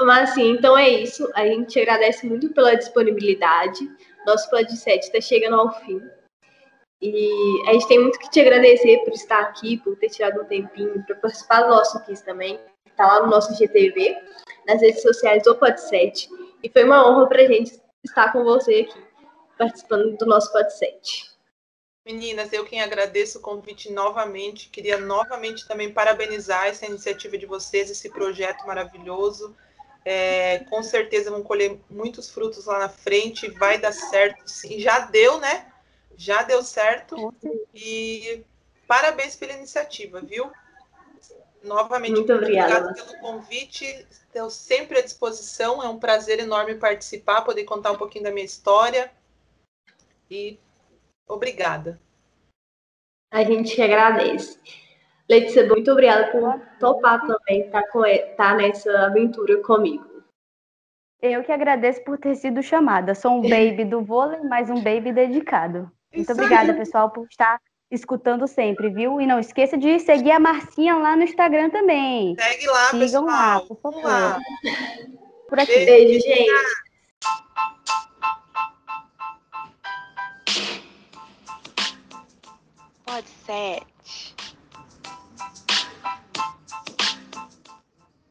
Mas 0.00 0.30
assim, 0.30 0.50
então 0.52 0.76
é 0.76 0.88
isso. 0.88 1.28
A 1.34 1.46
gente 1.46 1.78
agradece 1.78 2.26
muito 2.26 2.52
pela 2.54 2.74
disponibilidade. 2.74 3.90
Nosso 4.26 4.48
podcast 4.50 5.06
está 5.06 5.20
chegando 5.20 5.60
ao 5.60 5.72
fim. 5.80 6.00
E 7.00 7.68
a 7.68 7.72
gente 7.72 7.88
tem 7.88 7.98
muito 7.98 8.18
que 8.18 8.30
te 8.30 8.40
agradecer 8.40 8.98
por 9.04 9.12
estar 9.12 9.40
aqui, 9.40 9.76
por 9.78 9.96
ter 9.96 10.08
tirado 10.08 10.40
um 10.40 10.44
tempinho 10.44 11.04
para 11.04 11.16
participar 11.16 11.62
do 11.62 11.70
nosso 11.70 12.00
quiz 12.04 12.22
também. 12.22 12.60
Está 12.86 13.06
lá 13.06 13.22
no 13.24 13.30
nosso 13.30 13.54
GTV, 13.54 14.16
nas 14.66 14.80
redes 14.80 15.02
sociais 15.02 15.42
do 15.42 15.56
Podset. 15.56 16.28
E 16.62 16.68
foi 16.68 16.84
uma 16.84 17.08
honra 17.08 17.26
para 17.26 17.42
a 17.42 17.46
gente 17.46 17.80
estar 18.04 18.32
com 18.32 18.44
você 18.44 18.86
aqui, 18.88 19.02
participando 19.62 20.16
do 20.16 20.26
nosso 20.26 20.52
Podset. 20.52 21.30
Meninas, 22.04 22.52
eu 22.52 22.64
quem 22.64 22.82
agradeço 22.82 23.38
o 23.38 23.40
convite 23.40 23.92
novamente. 23.92 24.68
Queria 24.68 24.98
novamente 24.98 25.66
também 25.68 25.92
parabenizar 25.92 26.66
essa 26.66 26.84
iniciativa 26.84 27.38
de 27.38 27.46
vocês, 27.46 27.90
esse 27.90 28.10
projeto 28.10 28.66
maravilhoso. 28.66 29.54
É, 30.04 30.60
com 30.68 30.82
certeza 30.82 31.30
vão 31.30 31.44
colher 31.44 31.78
muitos 31.88 32.28
frutos 32.28 32.66
lá 32.66 32.80
na 32.80 32.88
frente, 32.88 33.48
vai 33.50 33.78
dar 33.78 33.92
certo. 33.92 34.48
Sim, 34.48 34.80
já 34.80 34.98
deu, 34.98 35.38
né? 35.38 35.72
Já 36.16 36.42
deu 36.42 36.60
certo. 36.64 37.32
E 37.72 38.44
parabéns 38.88 39.36
pela 39.36 39.52
iniciativa, 39.52 40.20
viu? 40.20 40.50
Novamente, 41.62 42.16
muito 42.16 42.32
obrigada 42.32 42.92
pelo 42.92 43.16
convite. 43.20 43.84
Estou 44.10 44.50
sempre 44.50 44.98
à 44.98 45.02
disposição. 45.02 45.80
É 45.80 45.88
um 45.88 46.00
prazer 46.00 46.40
enorme 46.40 46.74
participar, 46.74 47.42
poder 47.42 47.62
contar 47.62 47.92
um 47.92 47.96
pouquinho 47.96 48.24
da 48.24 48.32
minha 48.32 48.44
história. 48.44 49.08
E 50.30 50.58
obrigada. 51.28 52.00
A 53.32 53.42
gente 53.44 53.80
agradece. 53.80 54.58
Letícia, 55.28 55.66
muito 55.66 55.90
obrigada 55.90 56.30
por 56.30 56.60
topar 56.78 57.26
também 57.26 57.62
estar 57.62 57.82
tá, 57.82 58.00
tá 58.36 58.54
nessa 58.54 59.06
aventura 59.06 59.62
comigo. 59.62 60.22
Eu 61.22 61.42
que 61.44 61.52
agradeço 61.52 62.02
por 62.04 62.18
ter 62.18 62.34
sido 62.34 62.62
chamada. 62.62 63.14
Sou 63.14 63.32
um 63.32 63.42
baby 63.48 63.84
do 63.84 64.02
vôlei, 64.02 64.40
mas 64.40 64.68
um 64.68 64.82
baby 64.82 65.12
dedicado. 65.12 65.90
Muito 66.12 66.30
Isso 66.30 66.32
obrigada, 66.32 66.72
aí. 66.72 66.78
pessoal, 66.78 67.10
por 67.10 67.26
estar 67.30 67.60
escutando 67.90 68.46
sempre, 68.48 68.90
viu? 68.90 69.20
E 69.20 69.26
não 69.26 69.38
esqueça 69.38 69.78
de 69.78 70.00
seguir 70.00 70.32
a 70.32 70.40
Marcinha 70.40 70.96
lá 70.96 71.14
no 71.14 71.22
Instagram 71.22 71.70
também. 71.70 72.34
Segue 72.38 72.66
lá, 72.66 72.84
Sigam 72.86 72.98
pessoal. 72.98 73.24
lá, 73.24 73.60
por 73.60 73.80
favor. 73.80 74.04
Lá. 74.04 74.38
Por 75.48 75.60
aqui. 75.60 75.84
Beijo, 75.84 76.20
gente. 76.20 76.50
Pode 83.04 83.28
ser. 83.46 83.91